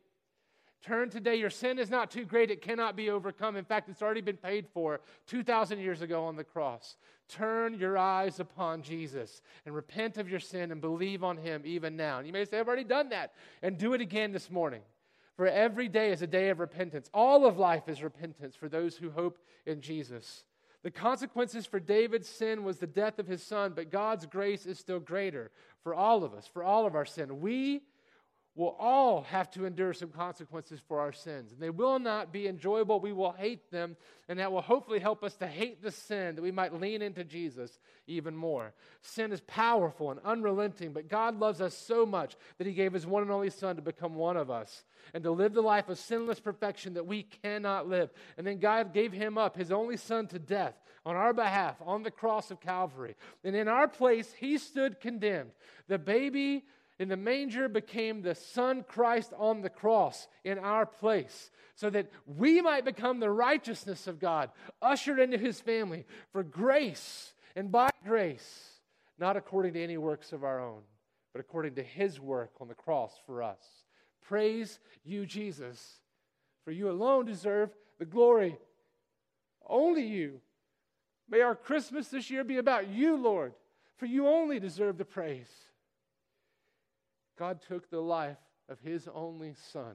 Turn 0.83 1.09
today. 1.09 1.37
Your 1.37 1.49
sin 1.49 1.79
is 1.79 1.89
not 1.89 2.11
too 2.11 2.27
great, 2.27 2.51
it 2.51 2.61
cannot 2.61 2.95
be 2.95 3.09
overcome. 3.09 3.57
In 3.57 3.65
fact, 3.65 3.89
it's 3.89 4.03
already 4.03 4.21
been 4.21 4.37
paid 4.37 4.67
for 4.75 5.01
2,000 5.29 5.79
years 5.79 6.03
ago 6.03 6.25
on 6.25 6.37
the 6.37 6.45
cross. 6.45 6.97
Turn 7.27 7.73
your 7.79 7.97
eyes 7.97 8.39
upon 8.39 8.83
Jesus 8.83 9.41
and 9.65 9.75
repent 9.75 10.19
of 10.19 10.29
your 10.29 10.41
sin 10.41 10.71
and 10.71 10.83
believe 10.83 11.25
on 11.25 11.39
him 11.39 11.63
even 11.65 11.97
now. 11.97 12.19
And 12.19 12.27
you 12.27 12.35
may 12.35 12.45
say, 12.45 12.59
I've 12.59 12.67
already 12.67 12.85
done 12.85 13.09
that. 13.11 13.33
And 13.63 13.79
do 13.79 13.95
it 13.95 14.03
again 14.03 14.33
this 14.33 14.51
morning. 14.51 14.83
For 15.37 15.47
every 15.47 15.89
day 15.89 16.13
is 16.13 16.23
a 16.23 16.27
day 16.27 16.51
of 16.51 16.61
repentance. 16.61 17.11
All 17.13 17.45
of 17.47 17.59
life 17.59 17.89
is 17.89 18.03
repentance 18.03 18.55
for 18.55 18.69
those 18.69 18.97
who 18.97 19.11
hope 19.11 19.39
in 19.67 19.81
Jesus. 19.81 20.45
The 20.83 20.91
consequences 20.91 21.67
for 21.67 21.81
David's 21.81 22.29
sin 22.29 22.63
was 22.63 22.79
the 22.79 22.87
death 22.87 23.19
of 23.19 23.27
his 23.27 23.43
son, 23.43 23.73
but 23.75 23.91
God's 23.91 24.27
grace 24.27 24.67
is 24.67 24.79
still 24.79 25.01
greater 25.01 25.51
for 25.83 25.95
all 25.95 26.25
of 26.25 26.35
us, 26.35 26.47
for 26.47 26.63
all 26.63 26.87
of 26.87 26.95
our 26.95 27.07
sin. 27.07 27.41
We 27.41 27.83
will 28.57 28.77
all 28.79 29.23
have 29.23 29.51
to 29.51 29.65
endure 29.65 29.93
some 29.93 30.11
consequences 30.11 30.81
for 30.87 31.01
our 31.01 31.13
sins. 31.13 31.51
And 31.53 31.61
they 31.61 31.71
will 31.71 31.99
not 31.99 32.33
be 32.33 32.47
enjoyable. 32.47 33.01
We 33.01 33.13
will 33.13 33.33
hate 33.33 33.71
them. 33.73 33.97
And 34.29 34.39
that 34.39 34.53
will 34.53 34.63
hopefully 34.63 35.01
help 35.01 35.25
us 35.25 35.35
to 35.37 35.47
hate 35.47 35.83
the 35.83 35.91
sin 35.91 36.37
that 36.37 36.43
we 36.43 36.53
might 36.53 36.81
lean 36.81 37.03
into 37.03 37.25
Jesus 37.25 37.79
even 38.07 38.37
more. 38.37 38.73
Sin 39.03 39.33
is 39.33 39.41
powerful 39.41 40.13
and 40.13 40.21
unrelenting, 40.25 40.93
but 40.93 41.09
God 41.09 41.39
loves 41.39 41.61
us 41.61 41.77
so 41.77 42.07
much 42.07 42.37
that 42.59 42.67
He 42.67 42.73
gave 42.73 42.93
His 42.93 43.07
one 43.07 43.23
and 43.23 43.33
only 43.33 43.51
Son 43.51 43.75
to 43.77 43.83
become 43.83 44.15
one 44.15 44.37
of 44.37 44.51
us 44.51 44.85
and 45.13 45.25
to 45.25 45.33
live 45.33 45.53
the 45.53 45.61
life 45.61 45.89
of 45.89 45.99
sinless 45.99 46.39
perfection 46.39 46.95
that 46.95 47.07
we 47.07 47.25
cannot 47.25 47.89
live. 47.89 48.11
And 48.39 48.47
then 48.47 48.59
God 48.59 48.95
gave 48.95 49.13
Him 49.13 49.37
up, 49.37 49.57
His 49.57 49.73
only 49.73 49.97
Son, 49.97 50.29
to 50.29 50.39
death 50.39 50.75
on 51.05 51.17
our 51.17 51.35
behalf 51.35 51.77
on 51.85 52.05
the 52.05 52.11
cross 52.11 52.51
of 52.53 52.61
Calvary. 52.61 53.17
And 53.43 53.57
in 53.57 53.67
our 53.67 53.89
place, 53.89 54.33
He 54.39 54.59
stood 54.59 55.01
condemned. 55.01 55.51
The 55.89 55.99
baby 55.99 56.65
in 56.99 57.09
the 57.09 57.17
manger 57.17 57.69
became 57.69 58.23
the 58.23 58.35
Son 58.35 58.85
Christ 58.87 59.33
on 59.37 59.63
the 59.63 59.71
cross 59.71 60.29
in 60.45 60.59
our 60.59 60.87
place, 60.87 61.51
so 61.75 61.91
that 61.91 62.11
we 62.27 62.61
might 62.61 62.85
become 62.85 63.19
the 63.19 63.31
righteousness 63.31 64.07
of 64.07 64.21
God, 64.21 64.51
ushered 64.81 65.19
into 65.19 65.39
his 65.39 65.61
family 65.61 66.07
for 66.33 66.43
grace 66.43 67.35
and 67.57 67.73
by 67.73 67.91
grace, 68.05 68.81
not 69.19 69.37
according 69.37 69.75
to 69.75 69.83
any 69.83 69.97
works 69.97 70.33
of 70.33 70.45
our 70.45 70.61
own, 70.61 70.83
but 71.33 71.41
according 71.41 71.75
to 71.75 71.83
his 71.83 72.21
work 72.21 72.53
on 72.61 72.69
the 72.69 72.75
cross 72.75 73.13
for 73.27 73.43
us. 73.43 73.65
Praise 74.23 74.79
you, 75.05 75.27
Jesus, 75.27 75.99
for 76.65 76.71
you 76.71 76.91
alone 76.91 77.27
deserve 77.27 77.71
the 77.99 78.05
glory. 78.05 78.57
Only 79.67 80.07
you. 80.07 80.41
May 81.29 81.41
our 81.41 81.55
Christmas 81.57 82.09
this 82.09 82.31
year 82.31 82.45
be 82.45 82.59
about 82.59 82.89
you, 82.89 83.17
Lord, 83.17 83.55
for 83.97 84.07
you 84.07 84.29
only 84.29 84.61
deserve 84.61 84.99
the 84.99 85.05
praise. 85.05 85.51
God 87.39 87.61
took 87.67 87.91
the 87.91 88.01
life 88.01 88.39
of 88.69 88.79
his 88.81 89.09
only 89.13 89.55
son 89.73 89.95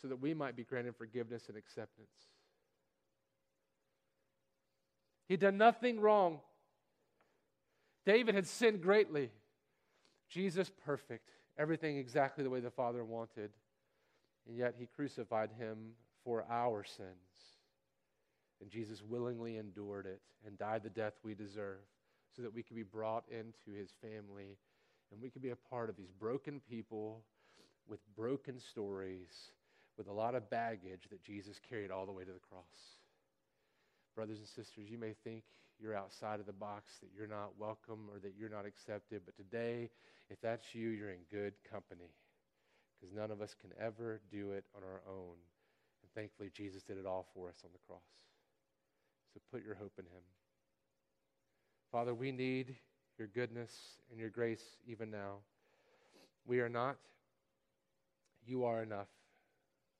so 0.00 0.08
that 0.08 0.20
we 0.20 0.34
might 0.34 0.56
be 0.56 0.64
granted 0.64 0.94
forgiveness 0.96 1.44
and 1.48 1.56
acceptance. 1.56 2.08
He'd 5.28 5.40
done 5.40 5.56
nothing 5.56 6.00
wrong. 6.00 6.40
David 8.04 8.34
had 8.34 8.46
sinned 8.46 8.82
greatly. 8.82 9.30
Jesus, 10.28 10.70
perfect. 10.84 11.30
Everything 11.58 11.96
exactly 11.96 12.44
the 12.44 12.50
way 12.50 12.60
the 12.60 12.70
Father 12.70 13.04
wanted. 13.04 13.50
And 14.46 14.56
yet 14.56 14.74
he 14.78 14.86
crucified 14.86 15.50
him 15.58 15.92
for 16.22 16.44
our 16.50 16.84
sins. 16.84 17.08
And 18.60 18.70
Jesus 18.70 19.02
willingly 19.02 19.56
endured 19.56 20.06
it 20.06 20.20
and 20.46 20.58
died 20.58 20.82
the 20.82 20.90
death 20.90 21.14
we 21.24 21.34
deserve 21.34 21.80
so 22.34 22.42
that 22.42 22.54
we 22.54 22.62
could 22.62 22.76
be 22.76 22.82
brought 22.82 23.24
into 23.30 23.78
his 23.78 23.90
family 24.00 24.58
and 25.12 25.20
we 25.20 25.30
could 25.30 25.42
be 25.42 25.50
a 25.50 25.56
part 25.70 25.88
of 25.88 25.96
these 25.96 26.10
broken 26.10 26.60
people 26.68 27.22
with 27.88 28.00
broken 28.16 28.58
stories, 28.58 29.50
with 29.96 30.08
a 30.08 30.12
lot 30.12 30.34
of 30.34 30.48
baggage 30.50 31.06
that 31.10 31.22
Jesus 31.22 31.60
carried 31.68 31.90
all 31.90 32.06
the 32.06 32.12
way 32.12 32.24
to 32.24 32.32
the 32.32 32.38
cross. 32.38 32.98
Brothers 34.14 34.38
and 34.38 34.48
sisters, 34.48 34.88
you 34.88 34.98
may 34.98 35.14
think 35.24 35.44
you're 35.78 35.94
outside 35.94 36.40
of 36.40 36.46
the 36.46 36.52
box, 36.52 36.94
that 37.00 37.10
you're 37.16 37.28
not 37.28 37.50
welcome 37.58 38.08
or 38.10 38.18
that 38.20 38.32
you're 38.38 38.48
not 38.48 38.66
accepted, 38.66 39.22
but 39.24 39.36
today, 39.36 39.90
if 40.30 40.40
that's 40.40 40.74
you, 40.74 40.88
you're 40.88 41.10
in 41.10 41.24
good 41.30 41.52
company 41.70 42.10
because 43.04 43.14
none 43.14 43.30
of 43.30 43.40
us 43.40 43.54
can 43.60 43.70
ever 43.78 44.20
do 44.30 44.52
it 44.52 44.64
on 44.74 44.82
our 44.82 45.02
own. 45.08 45.36
And 46.02 46.10
thankfully, 46.14 46.50
Jesus 46.54 46.82
did 46.82 46.96
it 46.96 47.06
all 47.06 47.26
for 47.34 47.48
us 47.48 47.56
on 47.64 47.70
the 47.72 47.80
cross. 47.86 48.00
So 49.32 49.40
put 49.50 49.64
your 49.64 49.74
hope 49.74 49.92
in 49.98 50.04
him. 50.04 50.22
Father, 51.94 52.12
we 52.12 52.32
need 52.32 52.74
your 53.20 53.28
goodness, 53.28 53.98
and 54.10 54.18
your 54.18 54.28
grace 54.28 54.64
even 54.84 55.12
now. 55.12 55.36
We 56.44 56.58
are 56.58 56.68
not. 56.68 56.96
You 58.44 58.64
are 58.64 58.82
enough. 58.82 59.06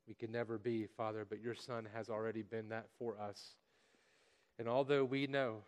We 0.09 0.15
can 0.15 0.33
never 0.33 0.59
be, 0.59 0.89
Father, 0.97 1.25
but 1.25 1.41
your 1.41 1.55
Son 1.55 1.87
has 1.95 2.11
already 2.11 2.43
been 2.43 2.69
that 2.71 2.87
for 2.99 3.17
us. 3.21 3.55
And 4.59 4.69
although 4.69 5.05
we 5.05 5.29
know, 5.29 5.59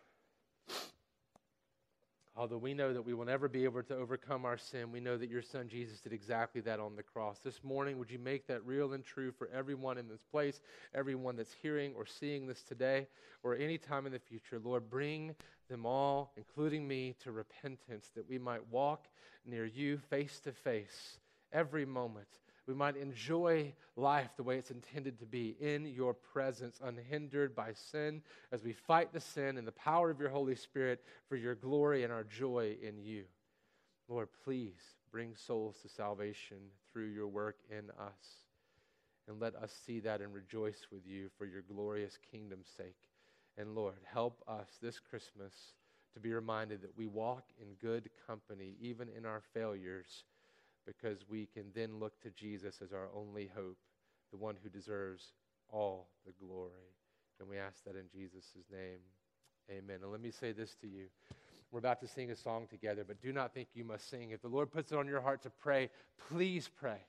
although 2.37 2.57
we 2.57 2.73
know 2.73 2.93
that 2.93 3.01
we 3.01 3.13
will 3.13 3.25
never 3.25 3.47
be 3.47 3.63
able 3.63 3.81
to 3.81 3.95
overcome 3.95 4.45
our 4.45 4.57
sin, 4.57 4.91
we 4.91 4.99
know 4.99 5.17
that 5.17 5.29
your 5.29 5.41
Son 5.41 5.67
Jesus 5.67 5.99
did 5.99 6.13
exactly 6.13 6.61
that 6.61 6.79
on 6.79 6.95
the 6.95 7.03
cross. 7.03 7.39
This 7.39 7.63
morning, 7.63 7.97
would 7.97 8.11
you 8.11 8.19
make 8.19 8.45
that 8.47 8.65
real 8.65 8.93
and 8.93 9.03
true 9.03 9.31
for 9.31 9.49
everyone 9.53 9.97
in 9.97 10.07
this 10.07 10.23
place, 10.31 10.61
everyone 10.93 11.35
that's 11.35 11.55
hearing 11.61 11.93
or 11.95 12.05
seeing 12.05 12.45
this 12.45 12.61
today, 12.61 13.07
or 13.43 13.55
any 13.55 13.77
time 13.77 14.05
in 14.05 14.11
the 14.11 14.19
future? 14.19 14.59
Lord, 14.63 14.89
bring 14.89 15.35
them 15.67 15.85
all, 15.85 16.31
including 16.37 16.87
me, 16.87 17.15
to 17.23 17.31
repentance 17.31 18.11
that 18.15 18.29
we 18.29 18.37
might 18.37 18.65
walk 18.71 19.07
near 19.45 19.65
you 19.65 19.97
face 19.97 20.39
to 20.41 20.51
face 20.51 21.17
every 21.51 21.85
moment 21.85 22.27
we 22.67 22.73
might 22.73 22.97
enjoy 22.97 23.73
life 23.95 24.29
the 24.35 24.43
way 24.43 24.57
it's 24.57 24.71
intended 24.71 25.17
to 25.19 25.25
be 25.25 25.55
in 25.59 25.85
your 25.85 26.13
presence, 26.13 26.79
unhindered 26.83 27.55
by 27.55 27.71
sin, 27.73 28.21
as 28.51 28.63
we 28.63 28.73
fight 28.73 29.13
the 29.13 29.21
sin 29.21 29.57
in 29.57 29.63
the 29.65 29.71
power 29.71 30.09
of 30.09 30.19
your 30.19 30.29
Holy 30.29 30.55
Spirit 30.55 31.03
for 31.29 31.37
your 31.37 31.55
glory 31.55 32.03
and 32.03 32.11
our 32.11 32.25
joy 32.25 32.75
in 32.81 32.99
you. 32.99 33.23
Lord, 34.09 34.27
please 34.43 34.75
bring 35.11 35.35
souls 35.35 35.77
to 35.81 35.89
salvation 35.89 36.57
through 36.91 37.07
your 37.07 37.27
work 37.27 37.57
in 37.69 37.89
us. 37.99 38.45
And 39.27 39.39
let 39.39 39.55
us 39.55 39.73
see 39.85 39.99
that 40.01 40.21
and 40.21 40.33
rejoice 40.33 40.87
with 40.91 41.05
you 41.05 41.29
for 41.37 41.45
your 41.45 41.61
glorious 41.61 42.17
kingdom's 42.31 42.69
sake. 42.75 42.95
And 43.57 43.75
Lord, 43.75 43.95
help 44.03 44.43
us 44.47 44.67
this 44.81 44.99
Christmas 44.99 45.53
to 46.13 46.19
be 46.19 46.33
reminded 46.33 46.81
that 46.81 46.97
we 46.97 47.07
walk 47.07 47.45
in 47.61 47.67
good 47.81 48.09
company, 48.25 48.75
even 48.79 49.07
in 49.15 49.25
our 49.25 49.41
failures 49.53 50.23
because 50.87 51.25
we 51.29 51.45
can 51.53 51.65
then 51.75 51.99
look 51.99 52.19
to 52.21 52.31
Jesus 52.31 52.79
as 52.81 52.93
our 52.93 53.09
only 53.13 53.51
hope, 53.53 53.77
the 54.31 54.37
one 54.37 54.55
who 54.63 54.69
deserves 54.69 55.33
all 55.69 56.07
the 56.25 56.31
glory. 56.43 56.95
And 57.39 57.47
we 57.47 57.57
ask 57.57 57.83
that 57.83 57.95
in 57.95 58.05
Jesus' 58.11 58.55
name. 58.71 58.99
Amen. 59.69 59.97
And 60.01 60.11
let 60.11 60.21
me 60.21 60.31
say 60.31 60.53
this 60.53 60.73
to 60.81 60.87
you. 60.87 61.07
We're 61.71 61.79
about 61.79 61.99
to 61.99 62.07
sing 62.07 62.31
a 62.31 62.35
song 62.35 62.67
together, 62.69 63.03
but 63.05 63.21
do 63.21 63.33
not 63.33 63.53
think 63.53 63.67
you 63.73 63.83
must 63.83 64.09
sing. 64.09 64.31
If 64.31 64.41
the 64.41 64.47
Lord 64.47 64.71
puts 64.71 64.93
it 64.93 64.97
on 64.97 65.07
your 65.07 65.19
heart 65.19 65.43
to 65.43 65.49
pray, 65.49 65.89
please 66.29 66.69
pray. 66.79 67.01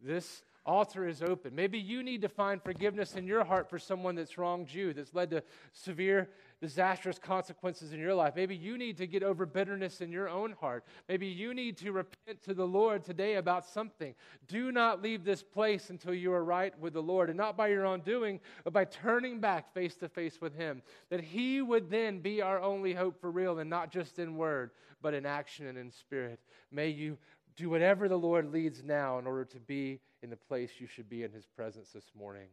This 0.00 0.44
altar 0.66 1.08
is 1.08 1.22
open. 1.22 1.54
Maybe 1.54 1.78
you 1.78 2.02
need 2.02 2.20
to 2.22 2.28
find 2.28 2.62
forgiveness 2.62 3.14
in 3.14 3.26
your 3.26 3.44
heart 3.44 3.70
for 3.70 3.78
someone 3.78 4.14
that's 4.14 4.36
wronged 4.36 4.72
you, 4.72 4.92
that's 4.92 5.14
led 5.14 5.30
to 5.30 5.42
severe, 5.72 6.28
disastrous 6.60 7.18
consequences 7.18 7.92
in 7.92 8.00
your 8.00 8.14
life. 8.14 8.34
Maybe 8.34 8.56
you 8.56 8.76
need 8.76 8.96
to 8.98 9.06
get 9.06 9.22
over 9.22 9.46
bitterness 9.46 10.00
in 10.00 10.10
your 10.10 10.28
own 10.28 10.52
heart. 10.52 10.84
Maybe 11.08 11.26
you 11.26 11.54
need 11.54 11.76
to 11.78 11.92
repent 11.92 12.42
to 12.44 12.54
the 12.54 12.66
Lord 12.66 13.04
today 13.04 13.36
about 13.36 13.66
something. 13.66 14.14
Do 14.48 14.72
not 14.72 15.02
leave 15.02 15.24
this 15.24 15.42
place 15.42 15.90
until 15.90 16.14
you 16.14 16.32
are 16.32 16.44
right 16.44 16.78
with 16.80 16.94
the 16.94 17.02
Lord, 17.02 17.28
and 17.30 17.36
not 17.36 17.56
by 17.56 17.68
your 17.68 17.86
own 17.86 18.00
doing, 18.00 18.40
but 18.64 18.72
by 18.72 18.84
turning 18.84 19.40
back 19.40 19.72
face 19.72 19.94
to 19.96 20.08
face 20.08 20.40
with 20.40 20.54
Him. 20.56 20.82
That 21.10 21.20
He 21.20 21.62
would 21.62 21.90
then 21.90 22.20
be 22.20 22.42
our 22.42 22.60
only 22.60 22.92
hope 22.92 23.20
for 23.20 23.30
real, 23.30 23.58
and 23.58 23.70
not 23.70 23.92
just 23.92 24.18
in 24.18 24.36
word, 24.36 24.70
but 25.00 25.14
in 25.14 25.26
action 25.26 25.66
and 25.66 25.78
in 25.78 25.90
spirit. 25.90 26.40
May 26.72 26.88
you 26.88 27.18
do 27.56 27.70
whatever 27.70 28.08
the 28.08 28.18
Lord 28.18 28.52
leads 28.52 28.82
now 28.84 29.18
in 29.18 29.26
order 29.26 29.44
to 29.44 29.60
be 29.60 30.00
in 30.26 30.30
the 30.30 30.36
place 30.36 30.70
you 30.80 30.88
should 30.88 31.08
be 31.08 31.22
in 31.22 31.30
his 31.30 31.46
presence 31.46 31.90
this 31.94 32.10
morning. 32.18 32.48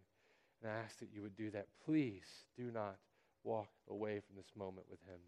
And 0.61 0.71
I 0.71 0.75
ask 0.75 0.99
that 0.99 1.09
you 1.11 1.23
would 1.23 1.35
do 1.35 1.49
that. 1.49 1.65
Please 1.83 2.27
do 2.55 2.69
not 2.71 2.97
walk 3.43 3.69
away 3.89 4.19
from 4.19 4.35
this 4.35 4.51
moment 4.55 4.85
with 4.91 4.99
him. 5.07 5.19